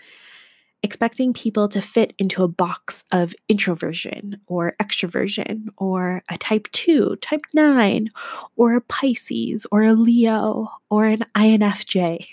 Expecting 0.83 1.33
people 1.33 1.67
to 1.69 1.81
fit 1.81 2.13
into 2.19 2.43
a 2.43 2.49
box 2.49 3.05
of 3.11 3.35
introversion 3.49 4.43
or 4.47 4.77
extroversion 4.79 5.69
or 5.79 6.23
a 6.29 6.37
type 6.37 6.69
2, 6.73 7.17
type 7.23 7.47
9, 7.55 8.11
or 8.57 8.75
a 8.75 8.83
Pisces 8.83 9.67
or 9.73 9.83
a 9.83 9.95
Leo 9.95 10.69
or 10.91 11.07
an 11.07 11.25
INFJ 11.35 12.27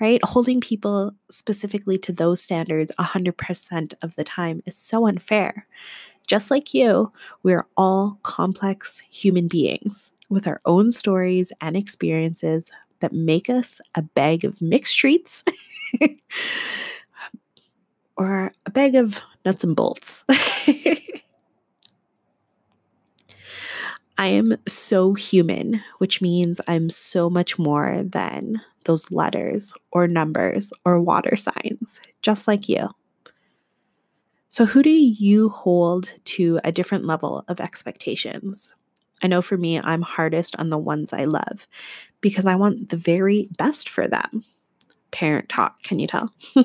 right? 0.00 0.22
Holding 0.24 0.60
people 0.60 1.12
specifically 1.30 1.98
to 1.98 2.12
those 2.12 2.42
standards 2.42 2.92
100% 2.98 3.94
of 4.02 4.14
the 4.16 4.24
time 4.24 4.62
is 4.66 4.76
so 4.76 5.06
unfair. 5.06 5.66
Just 6.26 6.50
like 6.50 6.72
you, 6.72 7.12
we're 7.42 7.66
all 7.76 8.18
complex 8.22 9.00
human 9.10 9.48
beings 9.48 10.12
with 10.28 10.46
our 10.46 10.60
own 10.64 10.90
stories 10.90 11.52
and 11.60 11.76
experiences 11.76 12.70
that 13.00 13.12
make 13.12 13.50
us 13.50 13.80
a 13.94 14.02
bag 14.02 14.44
of 14.44 14.62
mixed 14.62 14.96
treats 14.96 15.44
or 18.16 18.52
a 18.64 18.70
bag 18.70 18.94
of 18.94 19.20
nuts 19.44 19.64
and 19.64 19.76
bolts. 19.76 20.24
I 24.18 24.28
am 24.28 24.56
so 24.68 25.14
human, 25.14 25.82
which 25.98 26.20
means 26.20 26.60
I'm 26.68 26.90
so 26.90 27.28
much 27.30 27.58
more 27.58 28.02
than 28.04 28.60
those 28.84 29.10
letters 29.10 29.72
or 29.90 30.06
numbers 30.06 30.72
or 30.84 31.00
water 31.00 31.36
signs, 31.36 32.00
just 32.20 32.46
like 32.46 32.68
you. 32.68 32.88
So, 34.48 34.66
who 34.66 34.82
do 34.82 34.90
you 34.90 35.48
hold 35.48 36.12
to 36.24 36.60
a 36.62 36.72
different 36.72 37.06
level 37.06 37.44
of 37.48 37.60
expectations? 37.60 38.74
I 39.22 39.28
know 39.28 39.40
for 39.40 39.56
me, 39.56 39.80
I'm 39.80 40.02
hardest 40.02 40.56
on 40.56 40.68
the 40.68 40.78
ones 40.78 41.12
I 41.12 41.24
love 41.24 41.66
because 42.20 42.44
I 42.44 42.56
want 42.56 42.90
the 42.90 42.96
very 42.96 43.48
best 43.56 43.88
for 43.88 44.06
them. 44.06 44.44
Parent 45.10 45.48
talk, 45.48 45.82
can 45.82 45.98
you 45.98 46.06
tell? 46.06 46.32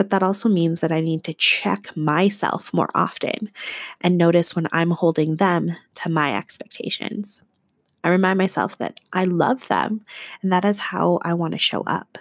but 0.00 0.08
that 0.08 0.22
also 0.22 0.48
means 0.48 0.80
that 0.80 0.92
I 0.92 1.02
need 1.02 1.24
to 1.24 1.34
check 1.34 1.94
myself 1.94 2.72
more 2.72 2.88
often 2.94 3.50
and 4.00 4.16
notice 4.16 4.56
when 4.56 4.66
I'm 4.72 4.92
holding 4.92 5.36
them 5.36 5.76
to 5.96 6.08
my 6.08 6.34
expectations. 6.34 7.42
I 8.02 8.08
remind 8.08 8.38
myself 8.38 8.78
that 8.78 8.98
I 9.12 9.24
love 9.24 9.68
them 9.68 10.06
and 10.40 10.50
that 10.54 10.64
is 10.64 10.78
how 10.78 11.18
I 11.20 11.34
want 11.34 11.52
to 11.52 11.58
show 11.58 11.82
up. 11.82 12.16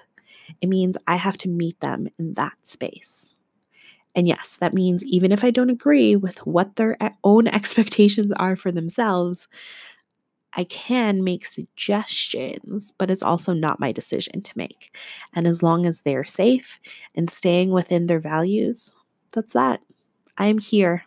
It 0.60 0.68
means 0.68 0.98
I 1.08 1.16
have 1.16 1.38
to 1.38 1.48
meet 1.48 1.80
them 1.80 2.10
in 2.20 2.34
that 2.34 2.58
space. 2.64 3.34
And 4.14 4.28
yes, 4.28 4.58
that 4.58 4.74
means 4.74 5.06
even 5.06 5.32
if 5.32 5.46
I 5.46 5.50
don't 5.50 5.70
agree 5.70 6.18
with 6.18 6.46
what 6.46 6.76
their 6.76 6.98
own 7.24 7.48
expectations 7.58 8.34
are 8.34 8.58
for 8.58 8.74
themselves, 8.74 9.48
I 10.54 10.64
can 10.64 11.24
make 11.24 11.46
suggestions, 11.46 12.92
but 12.98 13.12
it's 13.12 13.24
also 13.24 13.54
not 13.54 13.80
my 13.80 13.92
decision 13.92 14.42
to 14.42 14.58
make. 14.58 14.96
And 15.34 15.46
as 15.46 15.62
long 15.62 15.86
as 15.86 16.02
they're 16.02 16.24
safe 16.24 16.80
and 17.16 17.30
staying 17.30 17.72
within 17.72 18.08
their 18.08 18.20
values, 18.20 18.96
that's 19.34 19.54
that. 19.54 19.82
I'm 20.38 20.58
here. 20.58 21.06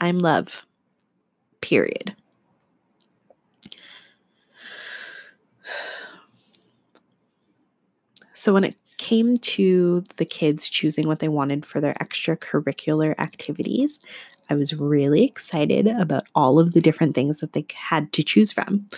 I'm 0.00 0.18
love. 0.18 0.66
Period. 1.60 2.16
So 8.36 8.52
when 8.52 8.64
it 8.64 8.74
came 8.98 9.36
to 9.36 10.04
the 10.16 10.24
kids 10.24 10.68
choosing 10.68 11.06
what 11.06 11.20
they 11.20 11.28
wanted 11.28 11.64
for 11.64 11.80
their 11.80 11.94
extracurricular 11.94 13.14
activities, 13.18 14.00
I 14.50 14.54
was 14.54 14.74
really 14.74 15.24
excited 15.24 15.86
about 15.86 16.26
all 16.34 16.58
of 16.58 16.72
the 16.72 16.80
different 16.80 17.14
things 17.14 17.40
that 17.40 17.52
they 17.52 17.66
had 17.74 18.12
to 18.12 18.22
choose 18.22 18.52
from. 18.52 18.88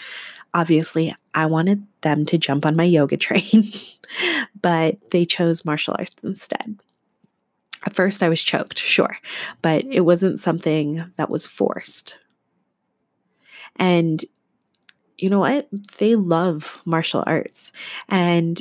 Obviously, 0.54 1.14
I 1.34 1.46
wanted 1.46 1.86
them 2.00 2.24
to 2.26 2.38
jump 2.38 2.64
on 2.64 2.76
my 2.76 2.84
yoga 2.84 3.16
train, 3.16 3.70
but 4.60 5.10
they 5.10 5.24
chose 5.24 5.64
martial 5.64 5.94
arts 5.98 6.24
instead. 6.24 6.80
At 7.84 7.94
first, 7.94 8.22
I 8.22 8.28
was 8.28 8.42
choked, 8.42 8.78
sure, 8.78 9.18
but 9.62 9.84
it 9.84 10.00
wasn't 10.00 10.40
something 10.40 11.12
that 11.16 11.30
was 11.30 11.46
forced. 11.46 12.16
And 13.76 14.24
you 15.18 15.30
know 15.30 15.40
what? 15.40 15.68
They 15.98 16.14
love 16.14 16.80
martial 16.84 17.22
arts. 17.26 17.72
And 18.08 18.60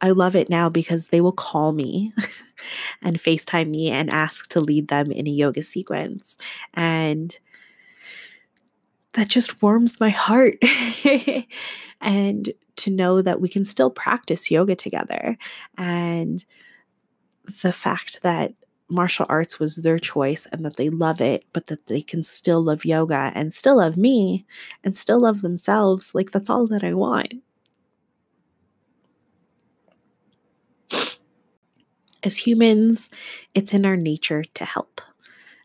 I 0.00 0.10
love 0.10 0.36
it 0.36 0.50
now 0.50 0.68
because 0.68 1.08
they 1.08 1.20
will 1.20 1.32
call 1.32 1.72
me 1.72 2.12
and 3.02 3.16
FaceTime 3.16 3.74
me 3.74 3.90
and 3.90 4.12
ask 4.12 4.50
to 4.50 4.60
lead 4.60 4.88
them 4.88 5.10
in 5.10 5.26
a 5.26 5.30
yoga 5.30 5.62
sequence. 5.62 6.36
And 6.74 7.38
that 9.12 9.28
just 9.28 9.62
warms 9.62 9.98
my 9.98 10.10
heart. 10.10 10.58
and 12.00 12.52
to 12.76 12.90
know 12.90 13.22
that 13.22 13.40
we 13.40 13.48
can 13.48 13.64
still 13.64 13.90
practice 13.90 14.50
yoga 14.50 14.76
together. 14.76 15.38
And 15.78 16.44
the 17.62 17.72
fact 17.72 18.22
that 18.22 18.52
martial 18.88 19.26
arts 19.28 19.58
was 19.58 19.76
their 19.76 19.98
choice 19.98 20.46
and 20.52 20.64
that 20.64 20.76
they 20.76 20.90
love 20.90 21.20
it, 21.20 21.44
but 21.52 21.66
that 21.68 21.86
they 21.86 22.02
can 22.02 22.22
still 22.22 22.62
love 22.62 22.84
yoga 22.84 23.32
and 23.34 23.52
still 23.52 23.78
love 23.78 23.96
me 23.96 24.46
and 24.84 24.94
still 24.94 25.20
love 25.20 25.40
themselves. 25.40 26.14
Like, 26.14 26.30
that's 26.30 26.50
all 26.50 26.66
that 26.68 26.84
I 26.84 26.92
want. 26.92 27.34
As 32.26 32.38
humans, 32.38 33.08
it's 33.54 33.72
in 33.72 33.86
our 33.86 33.94
nature 33.94 34.42
to 34.54 34.64
help. 34.64 35.00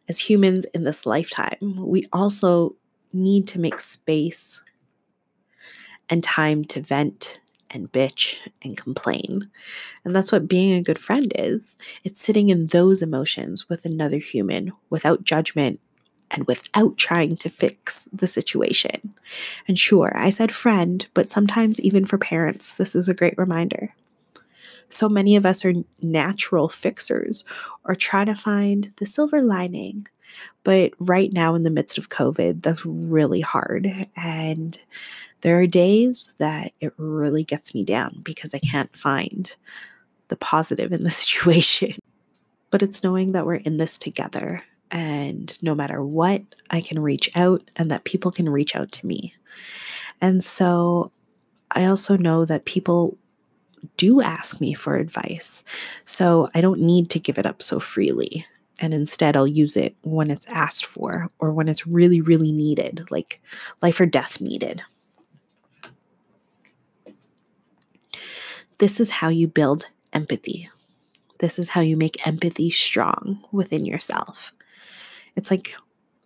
As 0.07 0.19
humans 0.19 0.65
in 0.75 0.83
this 0.83 1.07
lifetime, 1.07 1.75
we 1.79 2.05
also 2.13 2.75
need 3.11 3.47
to 3.47 3.59
make 3.59 3.79
space 3.79 4.61
and 6.07 6.23
time 6.23 6.63
to 6.65 6.79
vent 6.79 7.39
and 7.71 7.91
bitch 7.91 8.35
and 8.61 8.77
complain. 8.77 9.49
And 10.05 10.15
that's 10.15 10.31
what 10.31 10.47
being 10.47 10.73
a 10.73 10.83
good 10.83 10.99
friend 10.99 11.33
is 11.35 11.77
it's 12.03 12.21
sitting 12.21 12.49
in 12.49 12.67
those 12.67 13.01
emotions 13.01 13.67
with 13.67 13.83
another 13.83 14.17
human 14.17 14.71
without 14.87 15.23
judgment 15.23 15.79
and 16.29 16.45
without 16.45 16.95
trying 16.95 17.37
to 17.37 17.49
fix 17.49 18.07
the 18.13 18.27
situation. 18.27 19.15
And 19.67 19.79
sure, 19.79 20.11
I 20.13 20.29
said 20.29 20.53
friend, 20.53 21.07
but 21.15 21.27
sometimes 21.27 21.81
even 21.81 22.05
for 22.05 22.19
parents, 22.19 22.71
this 22.71 22.93
is 22.93 23.09
a 23.09 23.15
great 23.15 23.35
reminder. 23.35 23.95
So 24.93 25.09
many 25.09 25.35
of 25.35 25.45
us 25.45 25.65
are 25.65 25.73
natural 26.01 26.69
fixers 26.69 27.43
or 27.85 27.95
try 27.95 28.25
to 28.25 28.35
find 28.35 28.93
the 28.97 29.05
silver 29.05 29.41
lining. 29.41 30.07
But 30.63 30.93
right 30.99 31.31
now, 31.33 31.55
in 31.55 31.63
the 31.63 31.69
midst 31.69 31.97
of 31.97 32.09
COVID, 32.09 32.61
that's 32.61 32.85
really 32.85 33.41
hard. 33.41 34.07
And 34.15 34.77
There 35.41 35.59
are 35.59 35.67
days 35.67 36.35
that 36.37 36.73
it 36.79 36.93
really 36.97 37.43
gets 37.43 37.73
me 37.73 37.83
down 37.83 38.21
because 38.23 38.53
I 38.53 38.59
can't 38.59 38.95
find 38.95 39.53
the 40.27 40.35
positive 40.35 40.91
in 40.91 41.03
the 41.03 41.11
situation. 41.23 41.95
But 42.69 42.81
it's 42.81 43.03
knowing 43.03 43.33
that 43.33 43.45
we're 43.45 43.55
in 43.55 43.77
this 43.77 43.97
together 43.97 44.63
and 44.91 45.57
no 45.63 45.73
matter 45.73 46.03
what, 46.03 46.43
I 46.69 46.81
can 46.81 46.99
reach 46.99 47.31
out 47.35 47.61
and 47.77 47.89
that 47.89 48.03
people 48.03 48.29
can 48.29 48.49
reach 48.49 48.75
out 48.75 48.91
to 48.93 49.07
me. 49.07 49.33
And 50.19 50.43
so 50.43 51.11
I 51.71 51.85
also 51.85 52.17
know 52.17 52.43
that 52.45 52.65
people 52.65 53.17
do 53.97 54.21
ask 54.21 54.61
me 54.61 54.73
for 54.73 54.95
advice. 54.95 55.63
So 56.05 56.49
I 56.53 56.61
don't 56.61 56.81
need 56.81 57.09
to 57.11 57.19
give 57.19 57.37
it 57.37 57.45
up 57.45 57.61
so 57.61 57.79
freely. 57.79 58.45
And 58.79 58.93
instead, 58.93 59.35
I'll 59.35 59.47
use 59.47 59.77
it 59.77 59.95
when 60.01 60.31
it's 60.31 60.47
asked 60.47 60.85
for 60.85 61.27
or 61.37 61.51
when 61.51 61.67
it's 61.67 61.85
really, 61.85 62.19
really 62.19 62.51
needed, 62.51 63.05
like 63.11 63.39
life 63.81 63.99
or 63.99 64.07
death 64.07 64.41
needed. 64.41 64.81
This 68.79 68.99
is 68.99 69.11
how 69.11 69.29
you 69.29 69.47
build 69.47 69.85
empathy. 70.11 70.69
This 71.37 71.59
is 71.59 71.69
how 71.69 71.81
you 71.81 71.95
make 71.95 72.25
empathy 72.25 72.71
strong 72.71 73.43
within 73.51 73.85
yourself. 73.85 74.53
It's 75.35 75.51
like, 75.51 75.75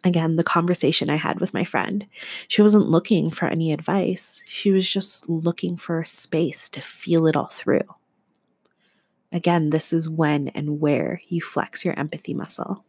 again, 0.06 0.36
the 0.36 0.44
conversation 0.44 1.10
I 1.10 1.16
had 1.16 1.40
with 1.40 1.54
my 1.54 1.66
friend. 1.66 2.08
She 2.48 2.62
wasn't 2.62 2.90
looking 2.90 3.32
for 3.32 3.48
any 3.48 3.74
advice, 3.74 4.42
she 4.46 4.72
was 4.72 4.90
just 4.90 5.28
looking 5.28 5.76
for 5.76 6.06
space 6.06 6.70
to 6.70 6.82
feel 6.82 7.28
it 7.28 7.36
all 7.36 7.48
through. 7.48 7.82
Again, 9.32 9.72
this 9.72 9.92
is 9.92 10.08
when 10.08 10.48
and 10.50 10.80
where 10.80 11.22
you 11.28 11.42
flex 11.42 11.84
your 11.84 11.98
empathy 12.00 12.34
muscle. 12.34 12.86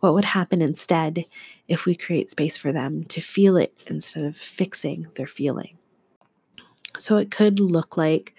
What 0.00 0.14
would 0.14 0.26
happen 0.26 0.60
instead 0.62 1.24
if 1.68 1.86
we 1.86 1.94
create 1.94 2.30
space 2.30 2.56
for 2.56 2.72
them 2.72 3.04
to 3.04 3.20
feel 3.20 3.56
it 3.56 3.74
instead 3.86 4.24
of 4.24 4.36
fixing 4.36 5.06
their 5.14 5.26
feeling? 5.26 5.78
So 6.98 7.16
it 7.16 7.30
could 7.30 7.58
look 7.58 7.96
like 7.96 8.34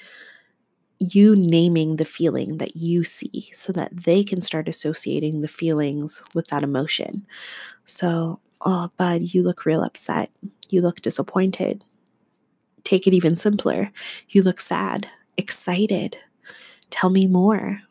you 1.11 1.35
naming 1.35 1.95
the 1.95 2.05
feeling 2.05 2.57
that 2.57 2.75
you 2.75 3.03
see 3.03 3.51
so 3.53 3.71
that 3.73 4.05
they 4.05 4.23
can 4.23 4.41
start 4.41 4.67
associating 4.67 5.41
the 5.41 5.47
feelings 5.47 6.23
with 6.33 6.47
that 6.47 6.63
emotion. 6.63 7.25
So, 7.85 8.39
oh, 8.61 8.91
bud, 8.97 9.33
you 9.33 9.43
look 9.43 9.65
real 9.65 9.83
upset. 9.83 10.31
You 10.69 10.81
look 10.81 11.01
disappointed. 11.01 11.83
Take 12.83 13.07
it 13.07 13.13
even 13.13 13.37
simpler. 13.37 13.91
You 14.29 14.43
look 14.43 14.59
sad, 14.59 15.07
excited. 15.37 16.17
Tell 16.89 17.09
me 17.09 17.27
more. 17.27 17.81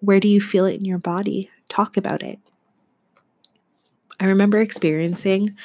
Where 0.00 0.20
do 0.20 0.28
you 0.28 0.40
feel 0.40 0.66
it 0.66 0.76
in 0.76 0.84
your 0.84 0.98
body? 0.98 1.50
Talk 1.68 1.96
about 1.96 2.22
it. 2.22 2.38
I 4.18 4.26
remember 4.26 4.60
experiencing 4.60 5.56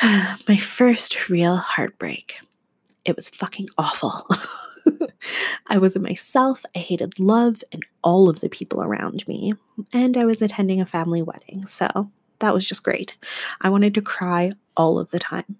my 0.02 0.56
first 0.56 1.28
real 1.28 1.56
heartbreak. 1.56 2.40
It 3.04 3.16
was 3.16 3.28
fucking 3.28 3.68
awful. 3.78 4.26
I 5.66 5.78
wasn't 5.78 6.04
myself. 6.04 6.64
I 6.74 6.80
hated 6.80 7.18
love 7.18 7.62
and 7.72 7.84
all 8.02 8.28
of 8.28 8.40
the 8.40 8.48
people 8.48 8.82
around 8.82 9.26
me. 9.28 9.54
And 9.92 10.16
I 10.16 10.24
was 10.24 10.42
attending 10.42 10.80
a 10.80 10.86
family 10.86 11.22
wedding. 11.22 11.66
So 11.66 12.10
that 12.38 12.54
was 12.54 12.66
just 12.66 12.82
great. 12.82 13.16
I 13.60 13.68
wanted 13.68 13.94
to 13.94 14.02
cry 14.02 14.52
all 14.76 14.98
of 14.98 15.10
the 15.10 15.18
time. 15.18 15.56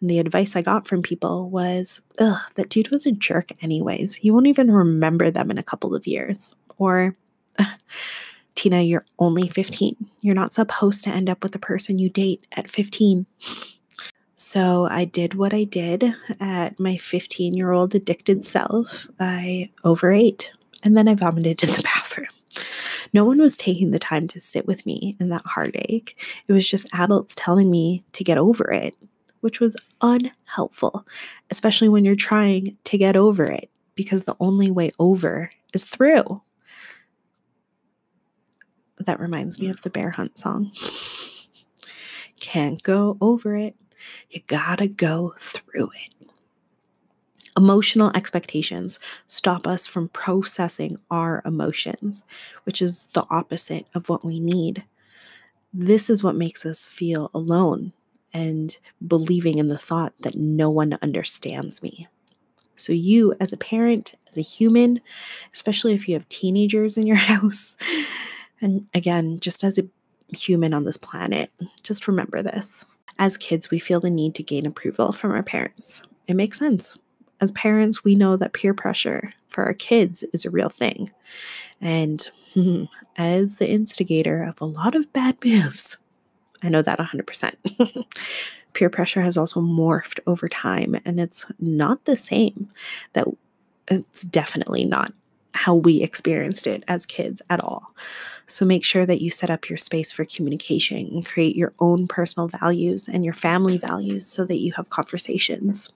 And 0.00 0.08
the 0.08 0.18
advice 0.18 0.56
I 0.56 0.62
got 0.62 0.86
from 0.86 1.02
people 1.02 1.50
was, 1.50 2.00
ugh, 2.18 2.40
that 2.54 2.70
dude 2.70 2.90
was 2.90 3.06
a 3.06 3.12
jerk, 3.12 3.50
anyways. 3.62 4.24
You 4.24 4.32
won't 4.32 4.46
even 4.46 4.70
remember 4.70 5.30
them 5.30 5.50
in 5.50 5.58
a 5.58 5.62
couple 5.62 5.94
of 5.94 6.06
years. 6.06 6.54
Or, 6.78 7.16
Tina, 8.54 8.80
you're 8.80 9.04
only 9.18 9.48
15. 9.48 9.96
You're 10.20 10.34
not 10.34 10.54
supposed 10.54 11.04
to 11.04 11.10
end 11.10 11.28
up 11.28 11.42
with 11.42 11.52
the 11.52 11.58
person 11.58 11.98
you 11.98 12.08
date 12.08 12.46
at 12.52 12.70
15. 12.70 13.26
So 14.52 14.88
I 14.90 15.04
did 15.04 15.34
what 15.34 15.54
I 15.54 15.62
did 15.62 16.12
at 16.40 16.80
my 16.80 16.96
15 16.96 17.54
year 17.54 17.70
old 17.70 17.94
addicted 17.94 18.44
self. 18.44 19.06
I 19.20 19.70
overate 19.84 20.50
and 20.82 20.96
then 20.96 21.06
I 21.06 21.14
vomited 21.14 21.62
in 21.62 21.70
the 21.70 21.82
bathroom. 21.84 22.26
No 23.12 23.24
one 23.24 23.38
was 23.38 23.56
taking 23.56 23.92
the 23.92 24.00
time 24.00 24.26
to 24.26 24.40
sit 24.40 24.66
with 24.66 24.84
me 24.84 25.16
in 25.20 25.28
that 25.28 25.46
heartache. 25.46 26.20
It 26.48 26.52
was 26.52 26.68
just 26.68 26.88
adults 26.92 27.36
telling 27.36 27.70
me 27.70 28.02
to 28.12 28.24
get 28.24 28.38
over 28.38 28.72
it, 28.72 28.96
which 29.38 29.60
was 29.60 29.76
unhelpful, 30.00 31.06
especially 31.52 31.88
when 31.88 32.04
you're 32.04 32.16
trying 32.16 32.76
to 32.82 32.98
get 32.98 33.14
over 33.14 33.44
it 33.44 33.70
because 33.94 34.24
the 34.24 34.36
only 34.40 34.68
way 34.68 34.90
over 34.98 35.52
is 35.72 35.84
through. 35.84 36.42
That 38.98 39.20
reminds 39.20 39.60
me 39.60 39.68
of 39.68 39.82
the 39.82 39.90
Bear 39.90 40.10
Hunt 40.10 40.40
song. 40.40 40.72
Can't 42.40 42.82
go 42.82 43.16
over 43.20 43.54
it 43.54 43.76
you 44.30 44.40
gotta 44.46 44.88
go 44.88 45.34
through 45.38 45.90
it. 45.94 46.28
Emotional 47.56 48.10
expectations 48.14 48.98
stop 49.26 49.66
us 49.66 49.86
from 49.86 50.08
processing 50.08 50.98
our 51.10 51.42
emotions, 51.44 52.24
which 52.64 52.80
is 52.80 53.04
the 53.08 53.26
opposite 53.28 53.86
of 53.94 54.08
what 54.08 54.24
we 54.24 54.38
need. 54.40 54.84
This 55.72 56.08
is 56.08 56.22
what 56.22 56.36
makes 56.36 56.64
us 56.64 56.86
feel 56.86 57.30
alone 57.34 57.92
and 58.32 58.78
believing 59.06 59.58
in 59.58 59.68
the 59.68 59.78
thought 59.78 60.14
that 60.20 60.36
no 60.36 60.70
one 60.70 60.98
understands 61.02 61.82
me. 61.82 62.08
So, 62.76 62.92
you 62.92 63.34
as 63.40 63.52
a 63.52 63.58
parent, 63.58 64.14
as 64.28 64.38
a 64.38 64.42
human, 64.42 65.00
especially 65.52 65.92
if 65.92 66.08
you 66.08 66.14
have 66.14 66.28
teenagers 66.28 66.96
in 66.96 67.06
your 67.06 67.16
house, 67.34 67.76
and 68.60 68.86
again, 68.94 69.40
just 69.40 69.64
as 69.64 69.78
a 69.78 69.82
human 70.34 70.72
on 70.72 70.84
this 70.84 70.96
planet, 70.96 71.50
just 71.82 72.08
remember 72.08 72.42
this. 72.42 72.84
As 73.20 73.36
kids, 73.36 73.70
we 73.70 73.78
feel 73.78 74.00
the 74.00 74.10
need 74.10 74.34
to 74.36 74.42
gain 74.42 74.64
approval 74.64 75.12
from 75.12 75.32
our 75.32 75.42
parents. 75.42 76.02
It 76.26 76.34
makes 76.36 76.58
sense. 76.58 76.96
As 77.38 77.52
parents, 77.52 78.02
we 78.02 78.14
know 78.14 78.34
that 78.38 78.54
peer 78.54 78.72
pressure 78.72 79.34
for 79.50 79.62
our 79.64 79.74
kids 79.74 80.24
is 80.32 80.46
a 80.46 80.50
real 80.50 80.70
thing. 80.70 81.10
And 81.82 82.22
hmm, 82.54 82.84
as 83.18 83.56
the 83.56 83.68
instigator 83.68 84.42
of 84.42 84.58
a 84.62 84.64
lot 84.64 84.96
of 84.96 85.12
bad 85.12 85.36
moves, 85.44 85.98
I 86.62 86.70
know 86.70 86.80
that 86.80 86.98
100%. 86.98 88.06
peer 88.72 88.88
pressure 88.88 89.20
has 89.20 89.36
also 89.36 89.60
morphed 89.60 90.20
over 90.26 90.48
time, 90.48 90.96
and 91.04 91.20
it's 91.20 91.44
not 91.58 92.06
the 92.06 92.16
same. 92.16 92.70
That 93.12 93.26
it's 93.88 94.22
definitely 94.22 94.86
not 94.86 95.12
how 95.60 95.74
we 95.74 96.02
experienced 96.02 96.66
it 96.66 96.82
as 96.88 97.04
kids 97.04 97.42
at 97.50 97.60
all. 97.60 97.94
So 98.46 98.64
make 98.64 98.82
sure 98.82 99.04
that 99.04 99.20
you 99.20 99.30
set 99.30 99.50
up 99.50 99.68
your 99.68 99.76
space 99.76 100.10
for 100.10 100.24
communication 100.24 101.06
and 101.12 101.26
create 101.26 101.54
your 101.54 101.74
own 101.78 102.08
personal 102.08 102.48
values 102.48 103.08
and 103.08 103.24
your 103.24 103.34
family 103.34 103.76
values 103.76 104.26
so 104.26 104.46
that 104.46 104.58
you 104.58 104.72
have 104.72 104.88
conversations. 104.88 105.92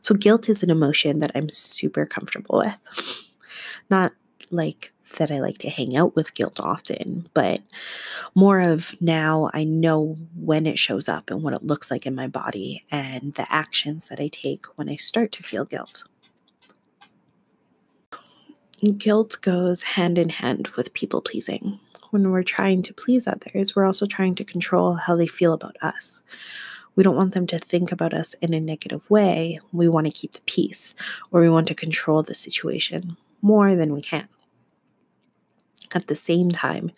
So, 0.00 0.14
guilt 0.14 0.48
is 0.48 0.62
an 0.62 0.70
emotion 0.70 1.20
that 1.20 1.32
I'm 1.34 1.48
super 1.48 2.04
comfortable 2.06 2.58
with. 2.58 3.26
Not 3.90 4.12
like 4.50 4.92
that 5.16 5.30
I 5.30 5.40
like 5.40 5.58
to 5.58 5.70
hang 5.70 5.96
out 5.96 6.14
with 6.14 6.34
guilt 6.34 6.60
often, 6.60 7.28
but 7.34 7.60
more 8.34 8.60
of 8.60 8.94
now 9.00 9.50
I 9.54 9.64
know 9.64 10.18
when 10.36 10.66
it 10.66 10.78
shows 10.78 11.08
up 11.08 11.30
and 11.30 11.42
what 11.42 11.54
it 11.54 11.64
looks 11.64 11.90
like 11.90 12.06
in 12.06 12.14
my 12.14 12.28
body 12.28 12.84
and 12.90 13.34
the 13.34 13.52
actions 13.52 14.06
that 14.06 14.20
I 14.20 14.28
take 14.28 14.66
when 14.76 14.88
I 14.88 14.96
start 14.96 15.32
to 15.32 15.42
feel 15.42 15.64
guilt. 15.64 16.04
Guilt 18.80 19.36
goes 19.42 19.82
hand 19.82 20.16
in 20.16 20.30
hand 20.30 20.68
with 20.68 20.94
people 20.94 21.20
pleasing. 21.20 21.78
When 22.10 22.30
we're 22.30 22.42
trying 22.42 22.82
to 22.84 22.94
please 22.94 23.26
others, 23.26 23.76
we're 23.76 23.84
also 23.84 24.06
trying 24.06 24.34
to 24.36 24.44
control 24.44 24.94
how 24.94 25.16
they 25.16 25.26
feel 25.26 25.52
about 25.52 25.76
us. 25.82 26.22
We 26.96 27.04
don't 27.04 27.16
want 27.16 27.34
them 27.34 27.46
to 27.48 27.58
think 27.58 27.92
about 27.92 28.14
us 28.14 28.32
in 28.34 28.54
a 28.54 28.60
negative 28.60 29.08
way. 29.10 29.60
We 29.70 29.86
want 29.90 30.06
to 30.06 30.12
keep 30.12 30.32
the 30.32 30.40
peace, 30.46 30.94
or 31.30 31.42
we 31.42 31.50
want 31.50 31.68
to 31.68 31.74
control 31.74 32.22
the 32.22 32.34
situation 32.34 33.18
more 33.42 33.74
than 33.74 33.92
we 33.92 34.00
can. 34.00 34.28
At 35.92 36.06
the 36.06 36.16
same 36.16 36.48
time, 36.50 36.90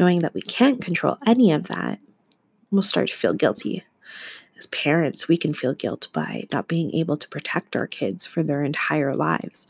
knowing 0.00 0.20
that 0.20 0.34
we 0.34 0.40
can't 0.40 0.80
control 0.80 1.18
any 1.26 1.52
of 1.52 1.68
that, 1.68 2.00
we'll 2.70 2.82
start 2.82 3.08
to 3.08 3.14
feel 3.14 3.34
guilty 3.34 3.84
as 4.58 4.66
parents, 4.68 5.28
we 5.28 5.36
can 5.36 5.52
feel 5.52 5.74
guilt 5.74 6.08
by 6.12 6.46
not 6.50 6.68
being 6.68 6.94
able 6.94 7.16
to 7.16 7.28
protect 7.28 7.76
our 7.76 7.86
kids 7.86 8.26
for 8.26 8.42
their 8.42 8.62
entire 8.62 9.14
lives. 9.14 9.66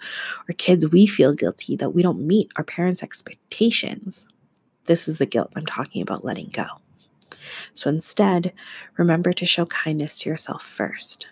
Or 0.48 0.54
kids, 0.54 0.88
we 0.88 1.06
feel 1.06 1.34
guilty 1.34 1.76
that 1.76 1.90
we 1.90 2.02
don't 2.02 2.26
meet 2.26 2.52
our 2.56 2.64
parents' 2.64 3.02
expectations. 3.02 4.26
This 4.84 5.08
is 5.08 5.18
the 5.18 5.26
guilt 5.26 5.52
I'm 5.56 5.66
talking 5.66 6.02
about 6.02 6.24
letting 6.24 6.50
go. 6.50 6.66
So 7.74 7.90
instead, 7.90 8.52
remember 8.96 9.32
to 9.32 9.46
show 9.46 9.66
kindness 9.66 10.20
to 10.20 10.30
yourself 10.30 10.64
first. 10.64 11.26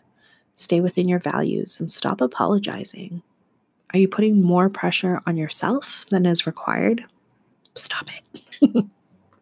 Stay 0.56 0.80
within 0.80 1.08
your 1.08 1.20
values 1.20 1.78
and 1.78 1.90
stop 1.90 2.20
apologizing. 2.20 3.22
Are 3.92 3.98
you 3.98 4.08
putting 4.08 4.42
more 4.42 4.68
pressure 4.68 5.20
on 5.26 5.36
yourself 5.36 6.06
than 6.10 6.26
is 6.26 6.46
required? 6.46 7.04
Stop 7.76 8.08
it. 8.12 8.68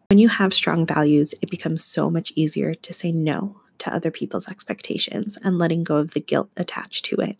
when 0.09 0.19
you 0.19 0.29
have 0.29 0.53
strong 0.53 0.85
values, 0.85 1.33
it 1.41 1.49
becomes 1.49 1.83
so 1.83 2.09
much 2.09 2.31
easier 2.35 2.75
to 2.75 2.93
say 2.93 3.11
no 3.11 3.62
to 3.83 3.93
other 3.93 4.11
people's 4.11 4.47
expectations 4.47 5.37
and 5.43 5.57
letting 5.57 5.83
go 5.83 5.97
of 5.97 6.11
the 6.11 6.21
guilt 6.21 6.49
attached 6.57 7.05
to 7.05 7.17
it. 7.17 7.37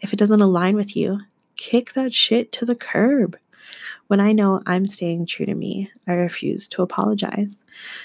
If 0.00 0.12
it 0.12 0.18
doesn't 0.18 0.40
align 0.40 0.76
with 0.76 0.96
you, 0.96 1.20
kick 1.56 1.94
that 1.94 2.14
shit 2.14 2.52
to 2.52 2.64
the 2.64 2.74
curb. 2.74 3.36
When 4.06 4.20
I 4.20 4.32
know 4.32 4.62
I'm 4.66 4.86
staying 4.86 5.26
true 5.26 5.46
to 5.46 5.54
me, 5.54 5.90
I 6.06 6.12
refuse 6.12 6.68
to 6.68 6.82
apologize. 6.82 7.60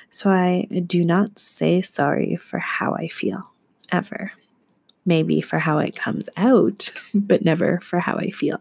So 0.10 0.30
I 0.30 0.68
do 0.86 1.06
not 1.06 1.38
say 1.38 1.82
sorry 1.82 2.38
for 2.38 2.58
how 2.58 2.96
I 2.96 3.08
feel, 3.08 3.52
ever. 3.92 4.32
Maybe 5.06 5.42
for 5.42 5.60
how 5.60 5.78
it 5.80 5.96
comes 5.96 6.30
out, 6.38 6.92
but 7.14 7.44
never 7.44 7.80
for 7.82 8.00
how 8.00 8.16
I 8.16 8.32
feel. 8.32 8.60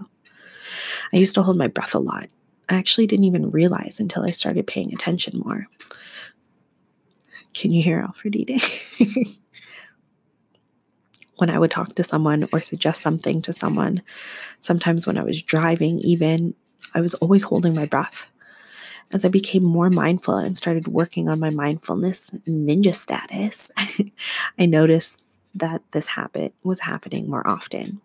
I 1.12 1.16
used 1.16 1.35
to 1.37 1.42
hold 1.42 1.57
my 1.57 1.68
breath 1.68 1.94
a 1.94 1.98
lot. 1.98 2.29
I 2.68 2.74
actually 2.74 3.07
didn't 3.07 3.24
even 3.24 3.50
realize 3.50 3.98
until 3.98 4.22
I 4.24 4.31
started 4.31 4.66
paying 4.66 4.92
attention 4.92 5.40
more. 5.44 5.66
Can 7.54 7.72
you 7.72 7.82
hear 7.82 8.00
Alfred 8.00 8.36
eating? 8.36 8.60
when 11.40 11.50
I 11.50 11.58
would 11.58 11.70
talk 11.70 11.94
to 11.94 12.04
someone 12.04 12.48
or 12.52 12.60
suggest 12.60 13.00
something 13.00 13.40
to 13.42 13.52
someone, 13.52 14.02
sometimes 14.60 15.06
when 15.06 15.16
I 15.16 15.22
was 15.22 15.42
driving, 15.42 15.98
even, 16.00 16.54
I 16.94 17.00
was 17.00 17.14
always 17.14 17.44
holding 17.44 17.74
my 17.74 17.86
breath. 17.86 18.28
As 19.12 19.24
I 19.24 19.28
became 19.28 19.64
more 19.64 19.90
mindful 19.90 20.36
and 20.36 20.56
started 20.56 20.86
working 20.86 21.28
on 21.28 21.40
my 21.40 21.50
mindfulness 21.50 22.30
ninja 22.46 22.94
status, 22.94 23.72
I 24.58 24.66
noticed 24.66 25.20
that 25.54 25.82
this 25.92 26.06
habit 26.06 26.54
was 26.62 26.80
happening 26.80 27.28
more 27.28 27.46
often. 27.48 28.00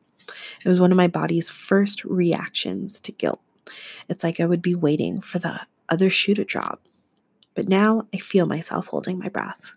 It 0.63 0.69
was 0.69 0.79
one 0.79 0.91
of 0.91 0.97
my 0.97 1.07
body's 1.07 1.49
first 1.49 2.03
reactions 2.05 2.99
to 3.01 3.11
guilt. 3.11 3.41
It's 4.09 4.23
like 4.23 4.39
I 4.39 4.45
would 4.45 4.61
be 4.61 4.75
waiting 4.75 5.21
for 5.21 5.39
the 5.39 5.59
other 5.89 6.09
shoe 6.09 6.33
to 6.35 6.45
drop. 6.45 6.81
But 7.55 7.69
now 7.69 8.07
I 8.13 8.17
feel 8.17 8.45
myself 8.45 8.87
holding 8.87 9.17
my 9.17 9.29
breath. 9.29 9.73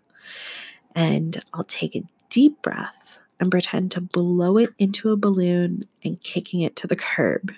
And 0.93 1.41
I'll 1.53 1.63
take 1.63 1.95
a 1.95 2.03
deep 2.29 2.61
breath 2.61 3.19
and 3.39 3.49
pretend 3.49 3.91
to 3.91 4.01
blow 4.01 4.57
it 4.57 4.69
into 4.77 5.09
a 5.09 5.17
balloon 5.17 5.85
and 6.03 6.21
kicking 6.21 6.61
it 6.61 6.75
to 6.75 6.87
the 6.87 6.95
curb. 6.95 7.53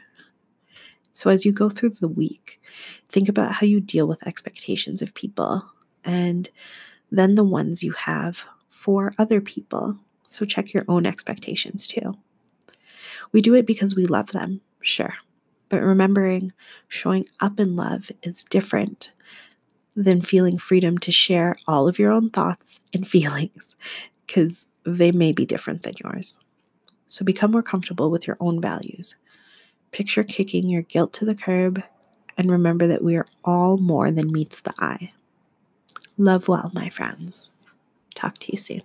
So, 1.12 1.30
as 1.30 1.44
you 1.44 1.52
go 1.52 1.70
through 1.70 1.90
the 1.90 2.08
week, 2.08 2.62
think 3.10 3.28
about 3.28 3.54
how 3.54 3.66
you 3.66 3.82
deal 3.82 4.08
with 4.08 4.26
expectations 4.26 5.02
of 5.02 5.14
people 5.14 5.66
and 6.06 6.50
then 7.12 7.36
the 7.36 7.44
ones 7.44 7.84
you 7.84 7.92
have 7.92 8.46
for 8.70 9.14
other 9.18 9.42
people. 9.42 9.98
So, 10.30 10.46
check 10.46 10.74
your 10.74 10.86
own 10.88 11.06
expectations 11.06 11.88
too. 11.88 12.16
We 13.34 13.42
do 13.42 13.56
it 13.56 13.66
because 13.66 13.96
we 13.96 14.06
love 14.06 14.32
them, 14.32 14.62
sure. 14.82 15.16
But 15.68 15.82
remembering 15.82 16.54
showing 16.88 17.26
up 17.40 17.60
in 17.60 17.76
love 17.76 18.12
is 18.24 18.44
different 18.44 19.12
than 19.96 20.22
feeling 20.22 20.58
freedom 20.58 20.98
to 21.00 21.12
share 21.12 21.56
all 21.68 21.88
of 21.88 22.00
your 22.00 22.12
own 22.12 22.30
thoughts 22.30 22.80
and 22.94 23.08
feelings 23.16 23.76
because 24.26 24.66
they 24.86 25.12
may 25.12 25.32
be 25.32 25.46
different 25.46 25.84
than 25.84 25.94
yours. 26.04 26.40
So 27.08 27.26
become 27.26 27.52
more 27.52 27.64
comfortable 27.64 28.10
with 28.10 28.26
your 28.26 28.38
own 28.40 28.62
values. 28.62 29.16
Picture 29.92 30.24
kicking 30.24 30.70
your 30.70 30.84
guilt 30.84 31.12
to 31.14 31.26
the 31.26 31.36
curb 31.36 31.84
and 32.38 32.50
remember 32.50 32.88
that 32.88 33.04
we 33.04 33.18
are 33.18 33.26
all 33.44 33.78
more 33.78 34.10
than 34.10 34.32
meets 34.32 34.62
the 34.62 34.74
eye. 34.80 35.12
Love 36.18 36.48
well, 36.48 36.72
my 36.74 36.88
friends. 36.88 37.52
Talk 38.16 38.38
to 38.40 38.52
you 38.52 38.58
soon. 38.58 38.82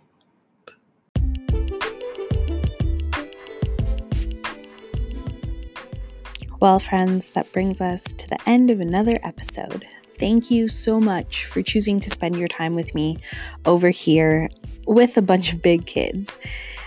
Well, 6.59 6.79
friends, 6.79 7.31
that 7.31 7.53
brings 7.53 7.81
us 7.81 8.12
to 8.14 8.27
the 8.29 8.38
end 8.47 8.71
of 8.71 8.81
another 8.81 9.19
episode. 9.23 9.85
Thank 10.18 10.50
you 10.50 10.68
so 10.68 10.98
much 10.98 11.44
for 11.44 11.62
choosing 11.62 12.00
to 12.00 12.11
spend 12.11 12.38
your 12.38 12.48
time 12.48 12.74
with 12.74 12.94
me 12.94 13.18
over 13.66 13.90
here 13.90 14.48
with 14.87 15.18
a 15.18 15.22
bunch 15.22 15.52
of 15.52 15.61
big 15.61 15.85
kids. 15.85 16.38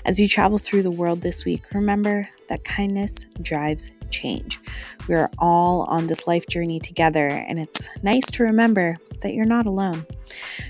As 0.04 0.20
you 0.20 0.28
travel 0.28 0.58
through 0.58 0.82
the 0.82 0.89
world 0.89 1.22
this 1.22 1.46
week, 1.46 1.72
remember 1.72 2.28
that 2.48 2.63
kindness 2.63 3.28
drives 3.39 3.92
change. 4.10 4.60
We 5.08 5.13
are 5.13 5.30
all 5.38 5.84
on 5.84 6.08
this 6.08 6.26
life 6.26 6.48
journey 6.48 6.80
together, 6.80 7.28
and 7.28 7.60
it's 7.60 7.88
nice 8.02 8.26
to 8.32 8.44
remember 8.44 8.98
that 9.22 9.34
you're 9.34 9.46
not 9.46 9.66
alone. 9.66 10.06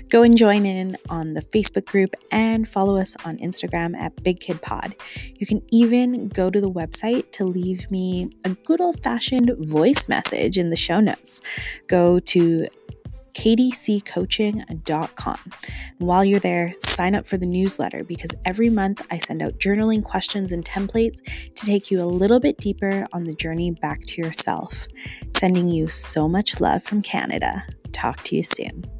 Go 0.08 0.22
and 0.22 0.36
join 0.36 0.66
in 0.66 0.96
on 1.08 1.34
the 1.34 1.42
Facebook 1.42 1.84
group 1.84 2.14
and 2.30 2.68
follow 2.68 2.96
us 2.96 3.16
on 3.24 3.38
Instagram 3.38 3.96
at 3.96 4.22
Big 4.22 4.40
Kid 4.40 4.62
Pod. 4.62 4.94
You 5.36 5.46
can 5.46 5.62
even 5.70 6.28
go 6.28 6.50
to 6.50 6.60
the 6.60 6.70
website 6.70 7.30
to 7.32 7.44
leave 7.44 7.90
me 7.90 8.30
a 8.44 8.50
good 8.50 8.80
old 8.80 9.02
fashioned 9.02 9.52
voice 9.58 10.08
message 10.08 10.56
in 10.56 10.70
the 10.70 10.76
show 10.76 11.00
notes. 11.00 11.40
Go 11.86 12.20
to 12.20 12.68
kdccoaching.com. 13.34 15.38
And 15.98 16.08
while 16.08 16.24
you're 16.24 16.40
there, 16.40 16.74
sign 16.78 17.14
up 17.14 17.26
for 17.26 17.36
the 17.36 17.46
newsletter 17.46 18.04
because 18.04 18.34
every 18.44 18.70
month 18.70 19.06
I 19.10 19.18
send 19.18 19.42
out 19.42 19.58
journaling 19.58 20.02
questions 20.02 20.52
and 20.52 20.64
templates 20.64 21.20
to 21.54 21.66
take 21.66 21.90
you 21.90 22.02
a 22.02 22.04
little 22.04 22.40
bit 22.40 22.58
deeper 22.58 23.06
on 23.12 23.24
the 23.24 23.34
journey 23.34 23.70
back 23.70 24.02
to 24.06 24.22
yourself. 24.22 24.86
Sending 25.36 25.68
you 25.68 25.88
so 25.88 26.28
much 26.28 26.60
love 26.60 26.82
from 26.82 27.02
Canada. 27.02 27.62
Talk 27.92 28.22
to 28.24 28.36
you 28.36 28.42
soon. 28.42 28.99